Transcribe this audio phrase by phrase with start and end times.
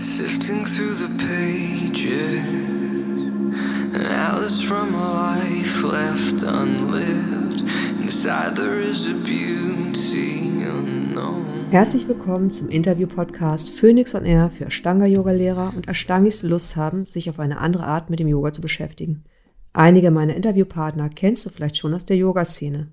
[0.00, 2.42] Sifting through the pages,
[3.94, 7.60] atlas from a life left unlived.
[8.00, 11.44] Inside there is a beauty unknown.
[11.70, 17.28] Herzlich willkommen zum Interview-Podcast Phoenix on Air für Ashtanga-Yoga-Lehrer und Ashtangis, die Lust haben, sich
[17.28, 19.24] auf eine andere Art mit dem Yoga zu beschäftigen.
[19.74, 22.88] Einige meiner Interviewpartner kennst du vielleicht schon aus der Yoga-Szene.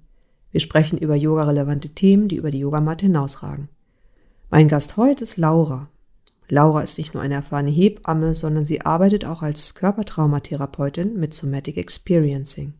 [0.51, 3.69] Wir sprechen über yogarelevante Themen, die über die Yogamatte hinausragen.
[4.49, 5.87] Mein Gast heute ist Laura.
[6.49, 11.77] Laura ist nicht nur eine erfahrene Hebamme, sondern sie arbeitet auch als Körpertraumatherapeutin mit Somatic
[11.77, 12.73] Experiencing.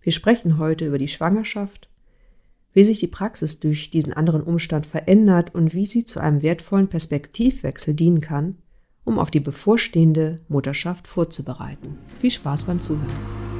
[0.00, 1.88] Wir sprechen heute über die Schwangerschaft,
[2.74, 6.88] wie sich die Praxis durch diesen anderen Umstand verändert und wie sie zu einem wertvollen
[6.88, 8.58] Perspektivwechsel dienen kann,
[9.04, 11.98] um auf die bevorstehende Mutterschaft vorzubereiten.
[12.20, 13.57] Viel Spaß beim Zuhören.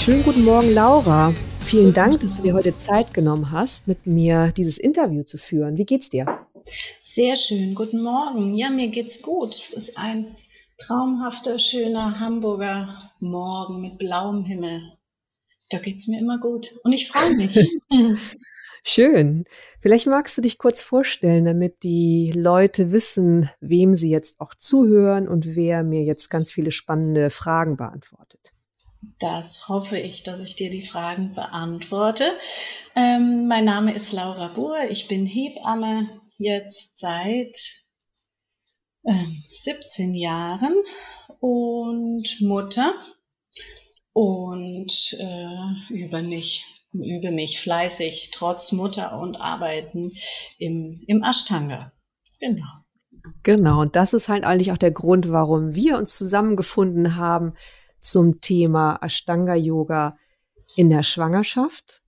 [0.00, 1.34] Schönen guten Morgen, Laura.
[1.62, 5.76] Vielen Dank, dass du dir heute Zeit genommen hast, mit mir dieses Interview zu führen.
[5.76, 6.46] Wie geht's dir?
[7.02, 8.54] Sehr schön, guten Morgen.
[8.54, 9.54] Ja, mir geht's gut.
[9.54, 10.36] Es ist ein
[10.78, 14.80] traumhafter, schöner Hamburger Morgen mit blauem Himmel.
[15.68, 17.58] Da geht's mir immer gut und ich freue mich.
[18.82, 19.44] Schön.
[19.80, 25.28] Vielleicht magst du dich kurz vorstellen, damit die Leute wissen, wem sie jetzt auch zuhören
[25.28, 28.52] und wer mir jetzt ganz viele spannende Fragen beantwortet.
[29.20, 32.38] Das hoffe ich, dass ich dir die Fragen beantworte.
[32.96, 34.84] Ähm, mein Name ist Laura Buhr.
[34.88, 37.54] Ich bin Hebamme jetzt seit
[39.06, 40.72] ähm, 17 Jahren
[41.38, 42.94] und Mutter
[44.14, 50.12] und äh, übe mich, übe mich fleißig trotz Mutter und Arbeiten
[50.58, 51.92] im, im Ashtanga.
[52.40, 52.72] Genau.
[53.42, 57.52] Genau, und das ist halt eigentlich auch der Grund, warum wir uns zusammengefunden haben
[58.00, 60.16] zum Thema Ashtanga Yoga
[60.76, 62.02] in der Schwangerschaft,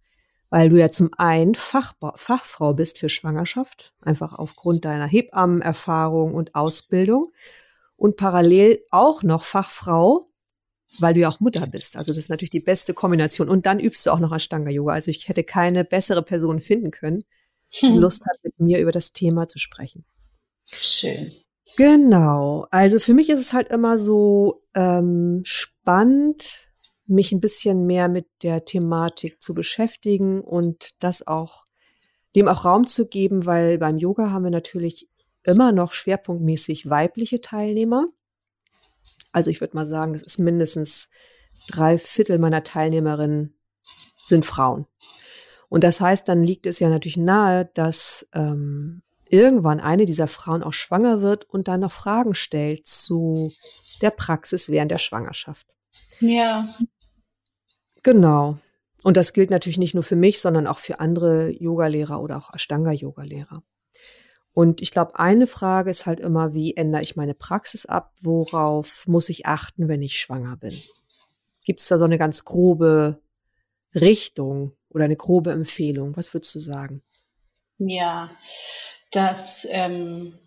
[0.51, 6.55] weil du ja zum einen Fachba Fachfrau bist für Schwangerschaft, einfach aufgrund deiner Hebammenerfahrung und
[6.55, 7.33] Ausbildung
[7.97, 10.29] und parallel auch noch Fachfrau,
[10.99, 11.97] weil du ja auch Mutter bist.
[11.97, 13.49] Also das ist natürlich die beste Kombination.
[13.49, 14.93] Und dann übst du auch noch Ashtanga Yoga.
[14.93, 17.25] Also ich hätte keine bessere Person finden können,
[17.81, 20.05] die Lust hat, mit mir über das Thema zu sprechen.
[20.69, 21.33] Schön.
[21.77, 22.67] Genau.
[22.71, 26.69] Also für mich ist es halt immer so ähm, spannend,
[27.07, 31.67] mich ein bisschen mehr mit der Thematik zu beschäftigen und das auch,
[32.37, 35.09] dem auch Raum zu geben, weil beim Yoga haben wir natürlich
[35.45, 38.07] immer noch schwerpunktmäßig weibliche Teilnehmer.
[39.33, 41.11] Also ich würde mal sagen, das ist mindestens
[41.69, 43.55] drei Viertel meiner Teilnehmerinnen
[44.25, 44.87] sind Frauen.
[45.69, 50.63] Und das heißt, dann liegt es ja natürlich nahe, dass ähm, irgendwann eine dieser Frauen
[50.63, 53.53] auch schwanger wird und dann noch Fragen stellt zu
[54.01, 55.67] der Praxis während der Schwangerschaft.
[56.21, 56.77] Ja,
[58.03, 58.59] Genau.
[59.05, 62.53] Und das gilt natürlich nicht nur für mich, sondern auch für andere Yogalehrer oder auch
[62.53, 63.63] Ashtanga-Yogalehrer.
[64.55, 68.13] Und ich glaube, eine Frage ist halt immer, wie ändere ich meine Praxis ab?
[68.21, 70.77] Worauf muss ich achten, wenn ich schwanger bin?
[71.65, 73.21] Gibt es da so eine ganz grobe
[73.95, 76.17] Richtung oder eine grobe Empfehlung?
[76.17, 77.03] Was würdest du sagen?
[77.79, 78.31] Ja,
[79.13, 80.39] das, ähm,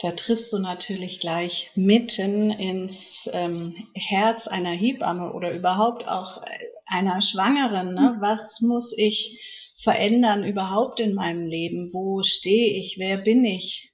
[0.00, 6.42] da triffst du natürlich gleich mitten ins ähm, Herz einer Hebamme oder überhaupt auch
[6.86, 7.94] einer Schwangeren.
[7.94, 8.16] Ne?
[8.20, 11.90] Was muss ich verändern überhaupt in meinem Leben?
[11.92, 12.96] Wo stehe ich?
[12.98, 13.92] Wer bin ich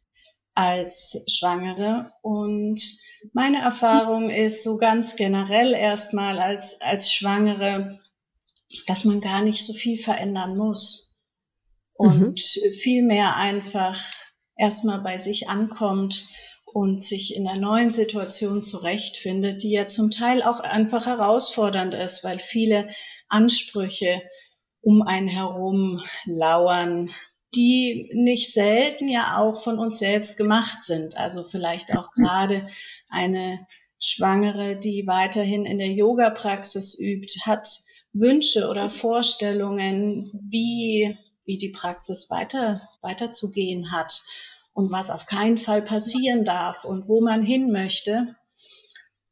[0.54, 2.12] als Schwangere?
[2.22, 2.80] Und
[3.32, 7.98] meine Erfahrung ist so ganz generell erstmal als, als Schwangere,
[8.86, 11.05] dass man gar nicht so viel verändern muss
[11.98, 12.40] und
[12.80, 13.98] vielmehr einfach
[14.56, 16.26] erstmal bei sich ankommt
[16.72, 22.24] und sich in der neuen Situation zurechtfindet, die ja zum Teil auch einfach herausfordernd ist,
[22.24, 22.88] weil viele
[23.28, 24.22] Ansprüche
[24.82, 27.10] um einen herum lauern,
[27.54, 31.16] die nicht selten ja auch von uns selbst gemacht sind.
[31.16, 32.66] Also vielleicht auch gerade
[33.08, 33.66] eine
[33.98, 37.68] Schwangere, die weiterhin in der Yoga-Praxis übt, hat
[38.12, 41.16] Wünsche oder Vorstellungen, wie,
[41.46, 44.22] wie die Praxis weiter, weiterzugehen hat
[44.74, 48.26] und was auf keinen Fall passieren darf und wo man hin möchte.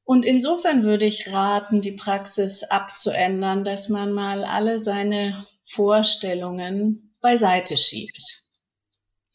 [0.04, 7.76] Und insofern würde ich raten, die Praxis abzuändern, dass man mal alle seine Vorstellungen beiseite
[7.76, 8.42] schiebt.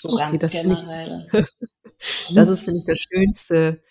[0.02, 1.28] So Okay, ganz das ich- generell.
[2.34, 3.82] Das ist, finde ich, das schönste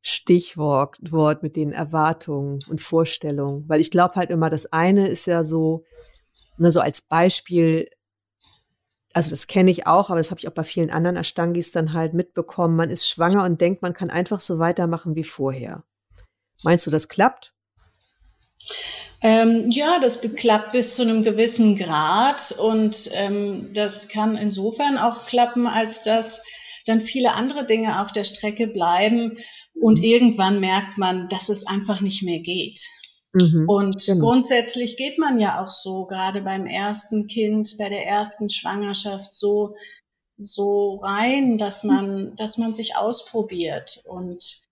[0.00, 3.68] Stichwort Wort mit den Erwartungen und Vorstellungen.
[3.68, 5.84] Weil ich glaube halt immer, das eine ist ja so,
[6.58, 7.88] ne, so als Beispiel,
[9.16, 11.94] also das kenne ich auch, aber das habe ich auch bei vielen anderen Ashtangis dann
[11.94, 12.76] halt mitbekommen.
[12.76, 15.84] Man ist schwanger und denkt, man kann einfach so weitermachen wie vorher.
[16.64, 17.54] Meinst du, das klappt?
[19.22, 25.24] Ähm, ja, das klappt bis zu einem gewissen Grad und ähm, das kann insofern auch
[25.24, 26.42] klappen, als dass
[26.84, 29.38] dann viele andere Dinge auf der Strecke bleiben
[29.72, 32.86] und irgendwann merkt man, dass es einfach nicht mehr geht.
[33.36, 33.68] Mhm.
[33.68, 34.24] Und Genau.
[34.24, 39.76] grundsätzlich geht man ja auch so, gerade beim ersten Kind, bei der ersten Schwangerschaft so,
[40.38, 44.62] so rein, dass man, dass man sich ausprobiert und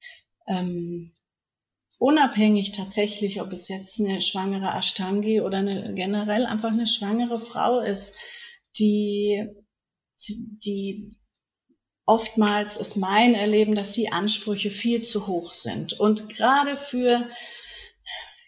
[0.46, 1.12] ähm,
[1.98, 7.80] unabhängig tatsächlich, ob es jetzt eine schwangere Ashtangi oder eine, generell einfach eine schwangere Frau
[7.80, 8.16] ist,
[8.78, 9.46] die,
[10.26, 11.10] die
[12.06, 15.98] oftmals ist mein Erleben, dass die Ansprüche viel zu hoch sind.
[15.98, 17.28] Und gerade für,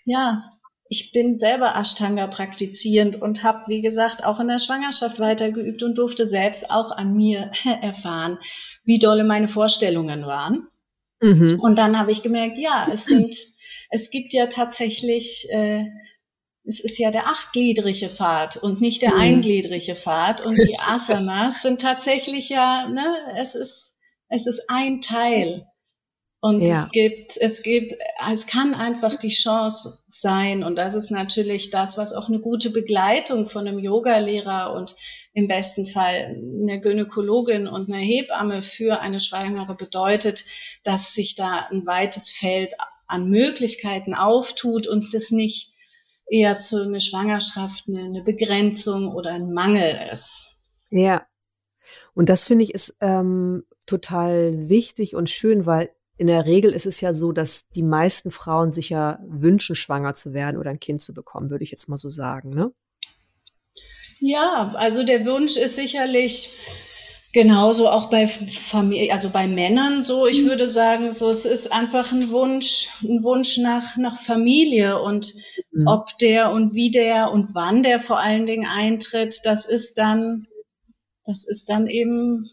[0.07, 0.49] ja,
[0.89, 5.99] ich bin selber Ashtanga praktizierend und habe, wie gesagt, auch in der Schwangerschaft weitergeübt und
[5.99, 7.51] durfte selbst auch an mir
[7.83, 8.39] erfahren,
[8.85, 10.69] wie dolle meine Vorstellungen waren.
[11.21, 11.59] Mhm.
[11.61, 13.37] Und dann habe ich gemerkt, ja, es sind,
[13.91, 15.87] es gibt ja tatsächlich, äh,
[16.65, 19.21] es ist ja der achtgliedrige Pfad und nicht der Mhm.
[19.21, 20.47] eingliedrige Pfad.
[20.47, 23.05] Und die Asanas sind tatsächlich ja, ne,
[23.37, 23.97] es ist,
[24.29, 25.67] es ist ein Teil.
[26.41, 26.75] Und Ja.
[26.75, 27.95] es gibt, es gibt,
[28.31, 30.63] es kann einfach die Chance sein.
[30.63, 34.95] Und das ist natürlich das, was auch eine gute Begleitung von einem Yogalehrer und
[35.33, 40.45] im besten Fall eine Gynäkologin und eine Hebamme für eine Schwangere bedeutet,
[40.85, 42.75] dass sich da ein weites Feld
[43.07, 45.73] an Möglichkeiten auftut und das nicht
[46.29, 50.59] eher zu einer Schwangerschaft eine, eine Begrenzung oder ein Mangel ist.
[50.91, 51.27] Ja.
[52.15, 56.87] Und das finde ich ist ähm, total wichtig und schön, weil in der Regel ist
[56.87, 60.81] es ja so, dass die meisten Frauen sich ja wünschen, schwanger zu werden oder ein
[60.81, 62.73] Kind zu bekommen, würde ich jetzt mal so sagen, ne?
[64.19, 66.57] Ja, also der Wunsch ist sicherlich
[67.35, 70.27] genauso auch bei Familie, also bei Männern so.
[70.27, 75.35] Ich würde sagen, so es ist einfach ein Wunsch, ein Wunsch nach nach Familie und
[75.71, 75.87] Mhm.
[75.87, 80.47] ob der und wie der und wann der vor allen Dingen eintritt, das ist dann,
[81.27, 82.49] das ist dann eben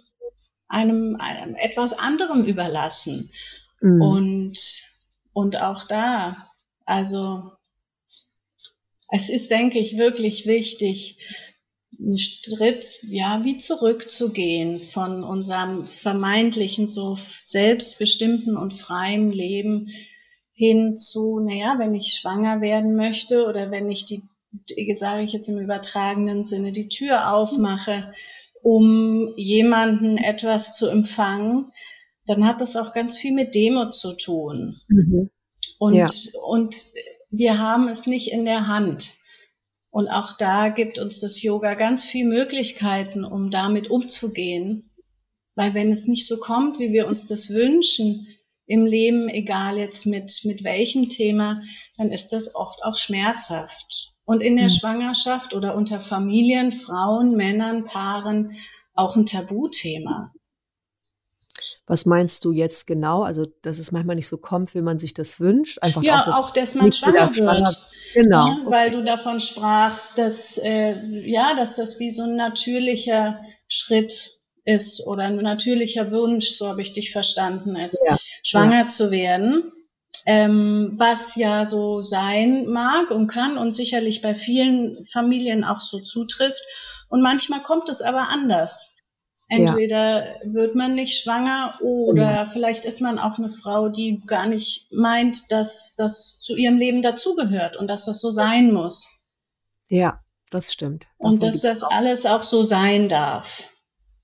[0.74, 3.30] einem, einem etwas anderem überlassen.
[3.82, 4.02] Mhm.
[4.02, 4.84] Und,
[5.32, 6.50] und auch da,
[6.86, 7.52] also
[9.12, 11.20] es ist, denke ich, wirklich wichtig,
[12.00, 19.90] einen Schritt, ja, wie zurückzugehen von unserem vermeintlichen, so selbstbestimmten und freien Leben
[20.54, 24.24] hin zu, naja, wenn ich schwanger werden möchte oder wenn ich die,
[24.96, 28.12] sage ich jetzt im übertragenen Sinne, die Tür aufmache,
[28.64, 31.72] um jemanden etwas zu empfangen,
[32.26, 34.78] dann hat das auch ganz viel mit Demut zu tun.
[34.88, 35.30] Mhm.
[35.80, 36.08] Und, Ja.
[36.48, 36.86] und
[37.30, 39.14] wir haben es nicht in der Hand.
[39.90, 44.90] Und auch da gibt uns das Yoga ganz viel Möglichkeiten, um damit umzugehen.
[45.56, 48.28] Weil wenn es nicht so kommt, wie wir uns das wünschen
[48.66, 51.62] im Leben, egal jetzt mit, mit welchem Thema,
[51.98, 54.13] dann ist das oft auch schmerzhaft.
[54.26, 54.70] Und in der Mhm.
[54.70, 58.56] Schwangerschaft oder unter Familien, Frauen, Männern, Paaren
[58.94, 60.32] auch ein Tabuthema.
[61.86, 63.24] Was meinst du jetzt genau?
[63.24, 65.80] Also, dass es manchmal nicht so kommt, wie man sich das wünscht?
[65.82, 67.78] Einfach Ja, dass auch, dass man schwanger wird.
[68.14, 68.48] Genau.
[68.48, 70.96] Ja, weil du davon sprachst, dass, äh,
[71.30, 74.32] ja, dass das wie so ein natürlicher Schritt
[74.64, 79.72] ist oder ein natürlicher Wunsch, so habe ich dich verstanden, ist, Ja, schwanger zu werden.
[80.26, 86.00] Ähm, was ja so sein mag und kann und sicherlich bei vielen Familien auch so
[86.00, 86.62] zutrifft.
[87.10, 88.96] Und manchmal kommt es aber anders.
[89.50, 89.58] Ja.
[89.58, 94.88] Entweder wird man nicht schwanger oder vielleicht ist man auch eine Frau, die gar nicht
[94.92, 99.10] meint, dass das zu ihrem Leben dazugehört und dass das so sein muss.
[99.90, 100.20] Ja,
[100.50, 101.06] das stimmt.
[101.18, 103.70] Und Davon dass gibt's das alles auch so sein darf.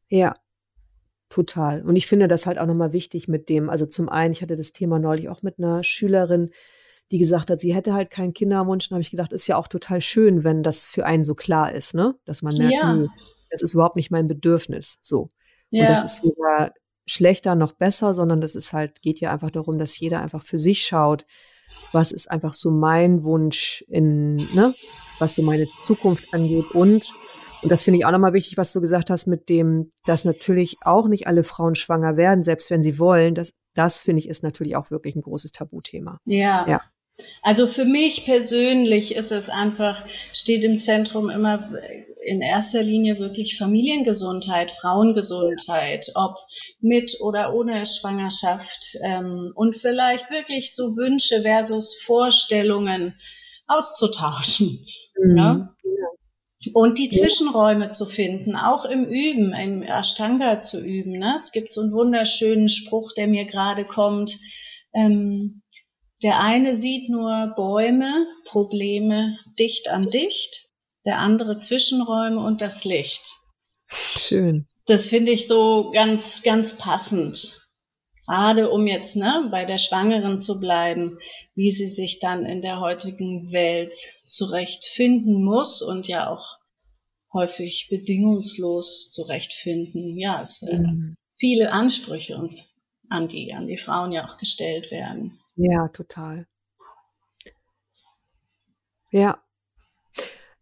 [0.08, 0.36] Ja,
[1.30, 1.82] total.
[1.84, 4.56] Und ich finde das halt auch nochmal wichtig mit dem, also zum einen, ich hatte
[4.56, 6.50] das Thema neulich auch mit einer Schülerin,
[7.12, 8.88] die gesagt hat, sie hätte halt keinen Kinderwunsch.
[8.90, 11.74] Und habe ich gedacht, ist ja auch total schön, wenn das für einen so klar
[11.74, 12.16] ist, ne?
[12.26, 12.94] Dass man merkt, Ja.
[12.94, 13.08] nee,
[13.50, 15.00] das ist überhaupt nicht mein Bedürfnis.
[15.02, 15.30] So.
[15.72, 16.74] Und das Ja, ist weder
[17.08, 20.60] schlechter noch besser, sondern das ist halt, geht ja einfach darum, dass jeder einfach für
[20.60, 21.26] sich schaut,
[21.92, 24.76] was ist einfach so mein Wunsch in, ne,
[25.18, 27.12] was so meine Zukunft angeht und
[27.62, 30.78] und das finde ich auch nochmal wichtig, was du gesagt hast mit dem, dass natürlich
[30.82, 33.36] auch nicht alle Frauen schwanger werden, selbst wenn sie wollen.
[33.36, 36.20] Das, das finde ich ist natürlich auch wirklich ein großes Tabuthema.
[36.26, 36.66] ja.
[36.68, 36.82] Ja.
[37.42, 41.70] Also für mich persönlich ist es einfach, steht im Zentrum immer
[42.26, 46.38] in erster Linie wirklich Familiengesundheit, Frauengesundheit, ob
[46.80, 53.16] mit oder ohne Schwangerschaft ähm, und vielleicht wirklich so Wünsche versus Vorstellungen
[53.68, 54.86] auszutauschen.
[55.36, 55.76] Ja?
[56.74, 61.14] Und die Zwischenräume zu finden, auch im Üben, im Ashtanga zu üben.
[61.14, 61.34] Ne?
[61.36, 64.38] Es gibt so einen wunderschönen Spruch, der mir gerade kommt.
[64.94, 65.62] Ähm,
[66.22, 70.66] Der eine sieht nur Bäume, Probleme dicht an dicht,
[71.06, 73.26] der andere Zwischenräume und das Licht.
[73.88, 74.68] Schön.
[74.86, 77.69] Das finde ich so ganz, ganz passend.
[78.30, 81.18] Gerade um jetzt ne, bei der Schwangeren zu bleiben,
[81.56, 86.60] wie sie sich dann in der heutigen Welt zurechtfinden muss und ja auch
[87.34, 90.16] häufig bedingungslos zurechtfinden.
[90.16, 91.16] Ja, es, äh, Mhm.
[91.40, 92.72] viele Ansprüche uns
[93.10, 95.40] an die, an die Frauen ja auch gestellt werden.
[95.56, 96.46] Ja, total.
[99.12, 99.42] Ja.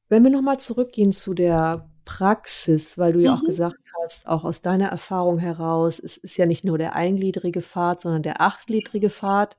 [0.08, 3.46] Wenn wir nochmal zurückgehen zu der Praxis, weil du ja auch Mhm.
[3.46, 8.00] gesagt hast, auch aus deiner Erfahrung heraus, es ist ja nicht nur der eingliedrige Pfad,
[8.02, 9.58] sondern der achtgliedrige Pfad,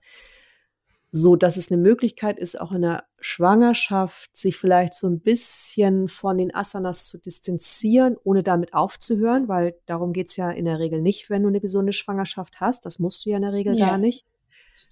[1.11, 6.09] so dass es eine Möglichkeit ist, auch in der Schwangerschaft sich vielleicht so ein bisschen
[6.09, 11.01] von den Asanas zu distanzieren, ohne damit aufzuhören, weil darum geht's ja in der Regel
[11.03, 12.87] nicht, wenn du eine gesunde Schwangerschaft hast.
[12.87, 13.87] Das musst du ja in der Regel Ja.
[13.89, 14.27] gar nicht.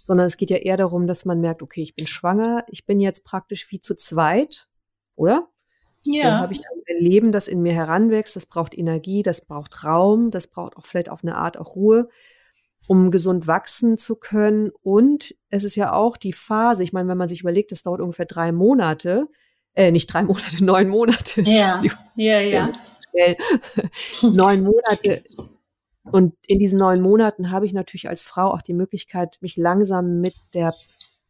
[0.03, 3.01] Sondern es geht ja eher darum, dass man merkt, okay, ich bin schwanger, ich bin
[3.01, 4.69] jetzt praktisch wie zu zweit,
[5.17, 5.49] oder?
[6.07, 9.85] So Ja, habe ich ein Leben, das in mir heranwächst, das braucht Energie, das braucht
[9.85, 12.09] Raum, das braucht auch vielleicht auf eine Art auch Ruhe,
[12.89, 14.71] um gesund wachsen zu können.
[14.83, 18.01] Und es ist ja auch die Phase, ich meine, wenn man sich überlegt, das dauert
[18.01, 19.29] ungefähr drei Monate,
[19.75, 21.43] äh, nicht drei Monate, neun Monate.
[21.43, 21.83] ja,
[22.15, 22.73] ja, ja.
[24.23, 25.23] neun Monate.
[26.13, 30.21] Und in diesen neun Monaten habe ich natürlich als Frau auch die Möglichkeit, mich langsam
[30.21, 30.73] mit der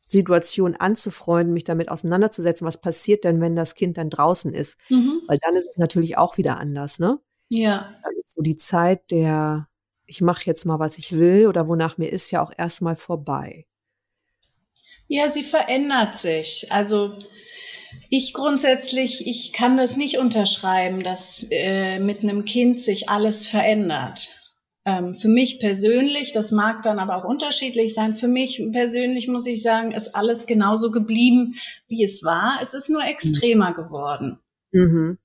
[0.07, 4.79] Situation anzufreunden, mich damit auseinanderzusetzen, was passiert denn, wenn das Kind dann draußen ist.
[4.89, 5.23] Mhm.
[5.27, 7.21] Weil dann ist es natürlich auch wieder anders, ne?
[7.49, 9.69] Ja, Dann ist so die Zeit der,
[10.07, 13.67] ich mache jetzt mal, was ich will oder wonach mir ist, ja auch erstmal vorbei.
[15.09, 16.71] ja, sie verändert sich.
[16.73, 17.19] Also
[18.11, 24.39] ich grundsätzlich, ich kann das nicht unterschreiben, dass äh, mit einem Kind sich alles verändert.
[24.87, 29.47] Ähm, für mich persönlich, das mag dann aber auch unterschiedlich sein, für mich persönlich muss
[29.49, 31.57] ich sagen, ist alles genauso geblieben,
[31.89, 32.61] wie es war.
[32.63, 34.39] Es ist nur extremer geworden.
[34.71, 35.19] Mhm.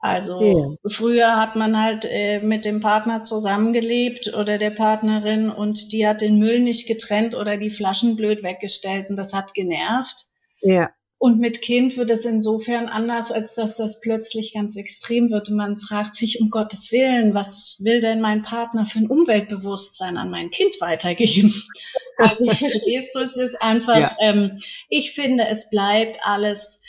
[0.00, 0.90] Also Ja.
[0.90, 6.20] früher hat man halt äh, mit dem Partner zusammengelebt oder der Partnerin und die hat
[6.20, 10.26] den Müll nicht getrennt oder die Flaschen blöd weggestellt und das hat genervt.
[10.60, 10.90] Ja,
[11.24, 15.56] Und mit Kind wird es insofern anders, als dass das plötzlich ganz extrem wird und
[15.56, 20.28] man fragt sich um Gottes Willen, was will denn mein Partner für ein Umweltbewusstsein an
[20.28, 21.54] mein Kind weitergeben?
[22.18, 24.16] Also verstehst du, es ist einfach, Ja.
[24.20, 24.58] ähm,
[24.90, 26.82] ich finde, es bleibt alles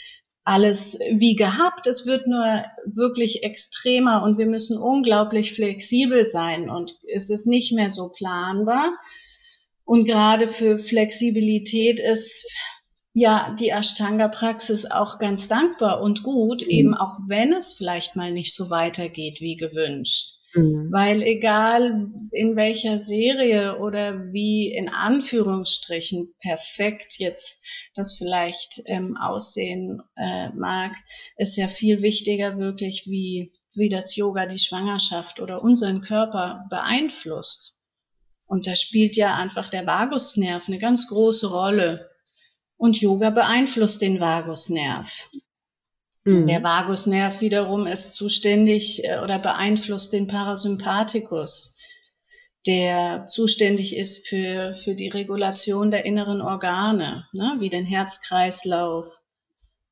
[0.44, 1.86] alles wie gehabt.
[1.86, 7.72] Es wird nur wirklich extremer und wir müssen unglaublich flexibel sein und es ist nicht
[7.72, 8.92] mehr so planbar.
[9.84, 12.46] Und gerade für Flexibilität ist
[13.18, 16.70] ja die Ashtanga-Praxis auch ganz dankbar und gut, Mhm.
[16.70, 20.34] eben auch wenn es vielleicht mal nicht so weitergeht wie gewünscht.
[20.54, 20.90] mhm.
[20.92, 27.58] Weil egal in welcher Serie oder wie in Anführungsstrichen perfekt jetzt
[27.94, 30.92] das vielleicht ähm, aussehen äh, mag,
[31.38, 37.78] ist ja viel wichtiger wirklich, wie, wie das Yoga die Schwangerschaft oder unseren Körper beeinflusst.
[38.46, 42.10] Und da spielt ja einfach der Vagusnerv eine ganz große Rolle.
[42.76, 45.30] Und Yoga beeinflusst den Vagusnerv.
[46.26, 46.46] Mhm.
[46.48, 51.76] Der Vagusnerv wiederum ist zuständig äh, oder beeinflusst den Parasympathikus,
[52.66, 59.22] der zuständig ist für, für die Regulation der inneren Organe, ne, wie den Herzkreislauf,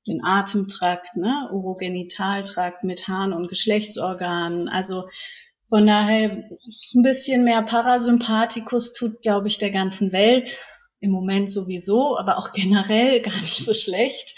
[0.08, 4.68] den Atemtrakt, ne, Urogenitaltrakt mit Harn- und Geschlechtsorganen.
[4.68, 5.08] Also
[5.68, 10.58] von daher ein bisschen mehr Parasympathikus tut, glaube ich, der ganzen Welt
[11.00, 14.34] im Moment sowieso, aber auch generell gar nicht so schlecht.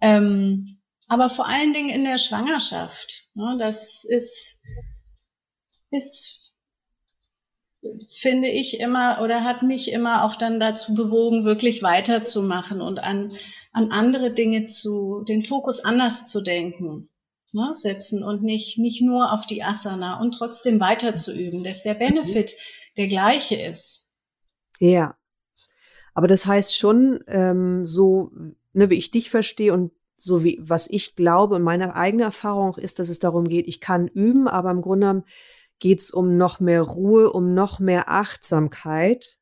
[0.00, 3.28] Ähm, aber vor allen Dingen in der Schwangerschaft.
[3.34, 4.60] Ne, das ist,
[5.90, 6.54] ist,
[8.18, 13.34] finde ich immer oder hat mich immer auch dann dazu bewogen, wirklich weiterzumachen und an,
[13.72, 17.08] an andere Dinge zu, den Fokus anders zu denken.
[17.54, 21.82] Ne, setzen und nicht, nicht nur auf die Asana und trotzdem weiter zu üben, dass
[21.82, 22.56] der Benefit
[22.96, 24.06] der gleiche ist.
[24.78, 25.14] Ja.
[26.14, 28.30] Aber das heißt schon, ähm, so,
[28.72, 32.76] ne, wie ich dich verstehe und so wie, was ich glaube und meine eigene Erfahrung
[32.76, 35.24] ist, dass es darum geht, ich kann üben, aber im Grunde genommen
[35.80, 39.38] geht's um noch mehr Ruhe, um noch mehr Achtsamkeit,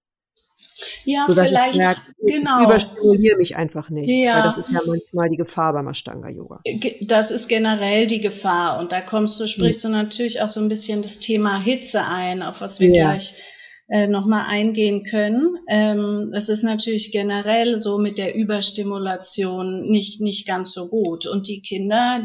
[1.04, 2.64] Ja, sodass ich vielleicht, merke, ich genau.
[2.64, 4.08] überstimuliere mich einfach nicht.
[4.08, 4.36] Ja.
[4.36, 6.60] Weil das ist ja manchmal die Gefahr beim Ashtanga-Yoga.
[6.64, 8.78] Ge- Das ist generell die Gefahr.
[8.80, 12.42] Und da kommst du, sprichst du natürlich auch so ein bisschen das Thema Hitze ein,
[12.42, 13.10] auf was wir Ja.
[13.10, 13.34] gleich
[13.90, 15.58] äh, nochmal eingehen können.
[15.68, 21.26] Ähm, es ist natürlich generell so mit der Überstimulation nicht, nicht ganz so gut.
[21.26, 22.22] Und die Kinder,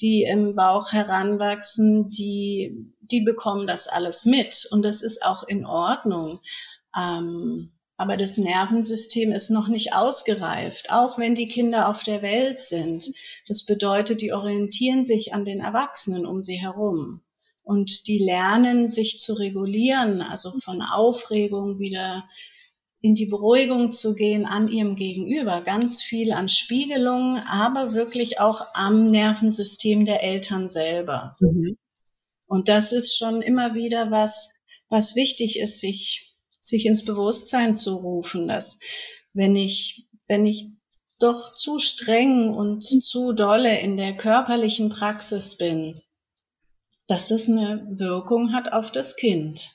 [0.00, 4.68] die im Bauch heranwachsen, die, die bekommen das alles mit.
[4.70, 6.40] Und das ist auch in Ordnung.
[6.94, 12.60] Ähm, aber das Nervensystem ist noch nicht ausgereift, auch wenn die Kinder auf der Welt
[12.60, 13.12] sind.
[13.48, 17.22] Das bedeutet, die orientieren sich an den Erwachsenen um sie herum.
[17.62, 22.24] Und die lernen, sich zu regulieren, also von Aufregung wieder
[23.02, 25.60] in die Beruhigung zu gehen an ihrem Gegenüber.
[25.60, 31.34] Ganz viel an Spiegelung, aber wirklich auch am Nervensystem der Eltern selber.
[31.40, 31.76] Mhm.
[32.46, 34.50] Und das ist schon immer wieder was,
[34.88, 38.78] was wichtig ist, sich, sich ins Bewusstsein zu rufen, dass
[39.32, 40.68] wenn ich, wenn ich
[41.18, 46.00] doch zu streng und zu dolle in der körperlichen Praxis bin,
[47.06, 49.70] dass das eine Wirkung hat auf das Kind.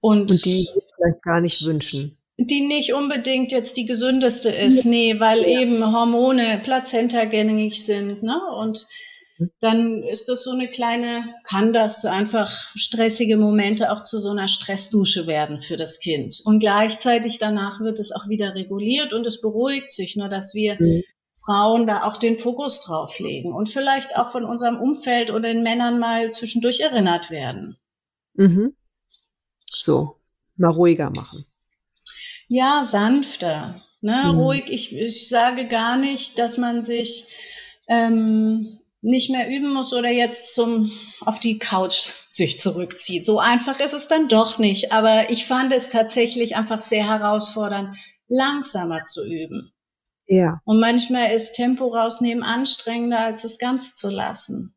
[0.00, 2.16] Und, Und die vielleicht gar nicht wünschen.
[2.38, 8.40] die nicht unbedingt jetzt die gesündeste ist, nee, weil eben Hormone plazentagängig sind, ne?
[8.60, 8.86] Und
[9.60, 14.46] dann ist das so eine kleine, kann das einfach stressige Momente auch zu so einer
[14.46, 16.40] Stressdusche werden für das Kind.
[16.44, 20.76] Und gleichzeitig danach wird es auch wieder reguliert und es beruhigt sich, nur dass wir
[20.78, 21.02] Mhm.
[21.44, 25.62] Frauen da auch den Fokus drauf legen und vielleicht auch von unserem Umfeld oder den
[25.62, 27.76] Männern mal zwischendurch erinnert werden.
[28.34, 28.76] Mhm.
[29.66, 30.16] So,
[30.56, 31.46] mal ruhiger machen.
[32.48, 34.24] Ja, sanfter, ne?
[34.26, 34.38] Mhm.
[34.38, 34.64] ruhig.
[34.68, 37.26] Ich, ich sage gar nicht, dass man sich
[37.88, 43.24] ähm, nicht mehr üben muss oder jetzt zum auf die Couch sich zurückzieht.
[43.24, 44.92] So einfach ist es dann doch nicht.
[44.92, 47.96] Aber ich fand es tatsächlich einfach sehr herausfordernd,
[48.28, 49.71] langsamer zu üben.
[50.32, 50.62] Ja.
[50.64, 54.74] Und manchmal ist Tempo rausnehmen anstrengender, als es ganz zu lassen.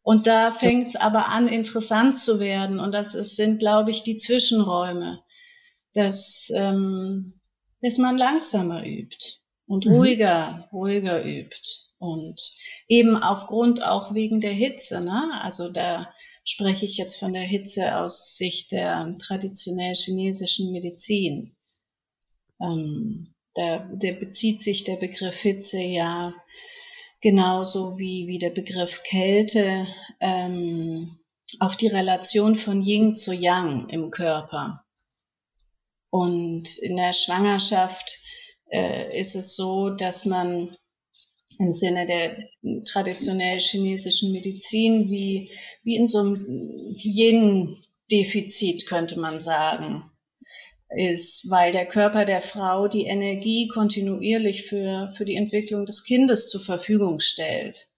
[0.00, 2.80] Und da fängt es aber an, interessant zu werden.
[2.80, 5.22] Und das ist, sind, glaube ich, die Zwischenräume,
[5.92, 7.38] dass, ähm,
[7.82, 9.18] dass man langsamer übt
[9.66, 9.92] und Mhm.
[9.92, 11.60] ruhiger, ruhiger übt.
[11.98, 12.40] Und
[12.88, 15.00] eben aufgrund auch wegen der Hitze.
[15.00, 15.28] Ne?
[15.42, 16.10] Also da
[16.42, 21.54] spreche ich jetzt von der Hitze aus Sicht der traditionell chinesischen Medizin.
[22.58, 26.34] Ähm, da, der bezieht sich der Begriff Hitze ja
[27.20, 29.86] genauso wie, wie der Begriff Kälte
[30.20, 31.18] ähm,
[31.58, 34.84] auf die Relation von Yin zu Yang im Körper.
[36.10, 38.18] Und in der Schwangerschaft
[38.70, 40.70] äh, ist es so, dass man
[41.58, 42.38] im Sinne der
[42.84, 45.50] traditionell chinesischen Medizin wie,
[45.82, 50.10] wie in so einem Yin-Defizit, könnte man sagen,
[50.96, 56.48] ist, weil der Körper der Frau die Energie kontinuierlich für, für die Entwicklung des Kindes
[56.48, 57.88] zur Verfügung stellt.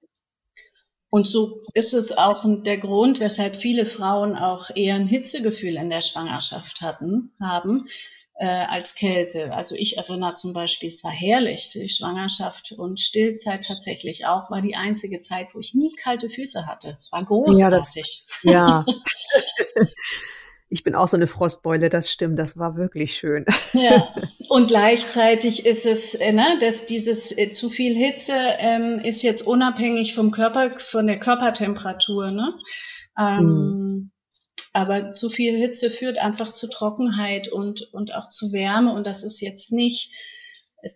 [1.10, 5.90] Und so ist es auch der Grund, weshalb viele Frauen auch eher ein Hitzegefühl in
[5.90, 7.86] der Schwangerschaft hatten, haben,
[8.36, 9.52] äh, als Kälte.
[9.52, 14.62] Also ich erinnere zum Beispiel, es war herrlich, die Schwangerschaft und Stillzeit tatsächlich auch, war
[14.62, 16.94] die einzige Zeit, wo ich nie kalte Füße hatte.
[16.96, 18.22] Es war Ja, das- großartig.
[18.42, 18.84] Ja.
[20.72, 23.44] ich bin auch so eine Frostbeule, das stimmt, das war wirklich schön.
[23.74, 24.08] Ja,
[24.48, 29.46] und gleichzeitig ist es, äh, ne, dass dieses äh, zu viel Hitze ähm, ist jetzt
[29.46, 32.54] unabhängig vom Körper, von der Körpertemperatur, ne?
[33.18, 34.12] Ähm,
[34.72, 38.94] Aber zu viel Hitze führt einfach zu Trockenheit und, und auch zu Wärme.
[38.94, 40.10] Und das ist jetzt nicht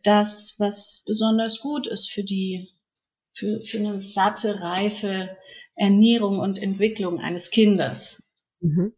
[0.02, 2.70] das, was besonders gut ist für die,
[3.34, 5.36] für, für eine satte, reife
[5.76, 8.22] Ernährung und Entwicklung eines Kindes.
[8.60, 8.94] Mhm.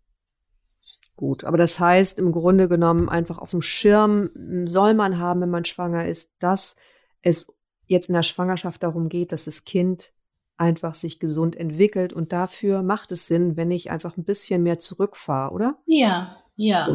[1.18, 5.40] Gut, aber das heißt im Grunde genommen einfach auf dem Schirm m, soll man haben,
[5.40, 6.76] wenn man schwanger ist, dass
[7.22, 7.52] es
[7.86, 10.12] jetzt in der Schwangerschaft darum geht, dass das Kind
[10.58, 14.78] einfach sich gesund entwickelt und dafür macht es Sinn, wenn ich einfach ein bisschen mehr
[14.78, 15.78] zurückfahre, oder?
[15.86, 16.86] Ja, ja.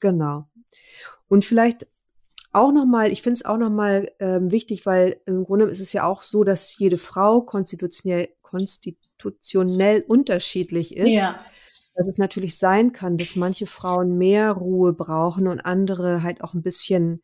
[0.00, 0.46] Genau.
[1.26, 1.88] Und vielleicht
[2.52, 6.04] auch nochmal, ich finde es auch nochmal ähm, wichtig, weil im Grunde ist es ja
[6.04, 11.16] auch so, dass jede Frau konstitutionell, konstitutionell unterschiedlich ist.
[11.16, 11.44] Ja.
[11.94, 16.54] Dass es natürlich sein kann, dass manche Frauen mehr Ruhe brauchen und andere halt auch
[16.54, 17.22] ein bisschen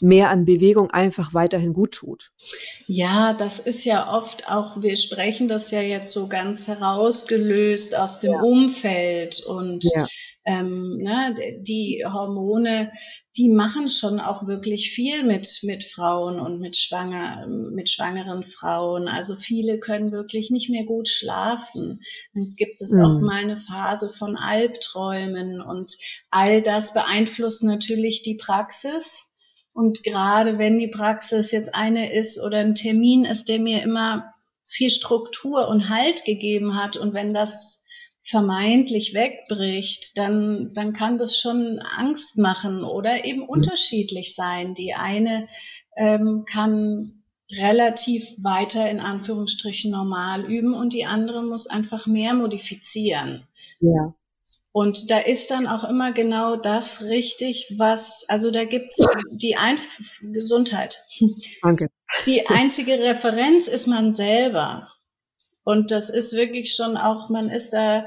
[0.00, 2.30] mehr an Bewegung einfach weiterhin gut tut.
[2.86, 8.20] Ja, das ist ja oft auch, wir sprechen das ja jetzt so ganz herausgelöst aus
[8.20, 8.40] dem Ja.
[8.42, 10.06] Umfeld und Ja.
[10.50, 12.92] Ähm, ne, die Hormone,
[13.36, 19.08] die machen schon auch wirklich viel mit, mit Frauen und mit, schwanger, mit schwangeren Frauen.
[19.08, 22.00] Also viele können wirklich nicht mehr gut schlafen.
[22.34, 23.26] Dann gibt es auch Mhm.
[23.26, 25.96] mal eine Phase von Albträumen und
[26.30, 29.30] all das beeinflusst natürlich die Praxis.
[29.74, 34.34] Und gerade wenn die Praxis jetzt eine ist oder ein Termin ist, der mir immer
[34.64, 37.79] viel Struktur und Halt gegeben hat und wenn das
[38.22, 44.74] vermeintlich wegbricht, dann, dann kann das schon Angst machen oder eben unterschiedlich sein.
[44.74, 45.48] Die eine
[45.96, 53.46] ähm, kann relativ weiter in Anführungsstrichen normal üben und die andere muss einfach mehr modifizieren.
[53.80, 54.14] Ja.
[54.72, 59.78] Und da ist dann auch immer genau das richtig, was, also da gibt's die Ein
[60.32, 61.02] Gesundheit.
[61.62, 61.88] Danke.
[62.26, 64.88] Die einzige Referenz ist man selber.
[65.70, 68.04] Und das ist wirklich schon auch, man ist da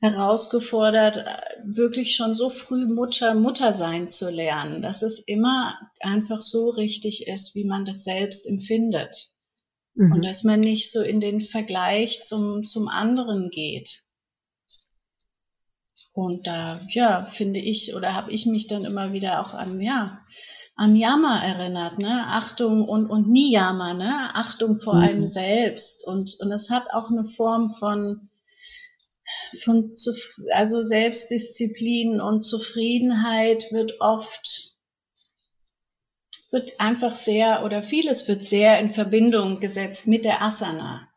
[0.00, 1.24] herausgefordert,
[1.64, 7.28] wirklich schon so früh Mutter, Mutter sein zu lernen, dass es immer einfach so richtig
[7.28, 9.28] ist, wie man das selbst empfindet.
[9.94, 10.10] Mhm.
[10.10, 14.02] Und dass man nicht so in den Vergleich zum, zum anderen geht.
[16.12, 20.26] Und da, ja, finde ich, oder habe ich mich dann immer wieder auch an, ja,
[20.78, 22.24] an Yama erinnert, ne?
[22.28, 24.34] Achtung und, und Niyama, ne?
[24.34, 25.00] Achtung vor Mhm.
[25.02, 26.06] einem selbst.
[26.06, 28.30] Und, und es hat auch eine Form von,
[29.62, 30.14] von zu,
[30.52, 34.76] also Selbstdisziplin und Zufriedenheit wird oft,
[36.52, 41.08] wird einfach sehr, oder vieles wird sehr in Verbindung gesetzt mit der Asana.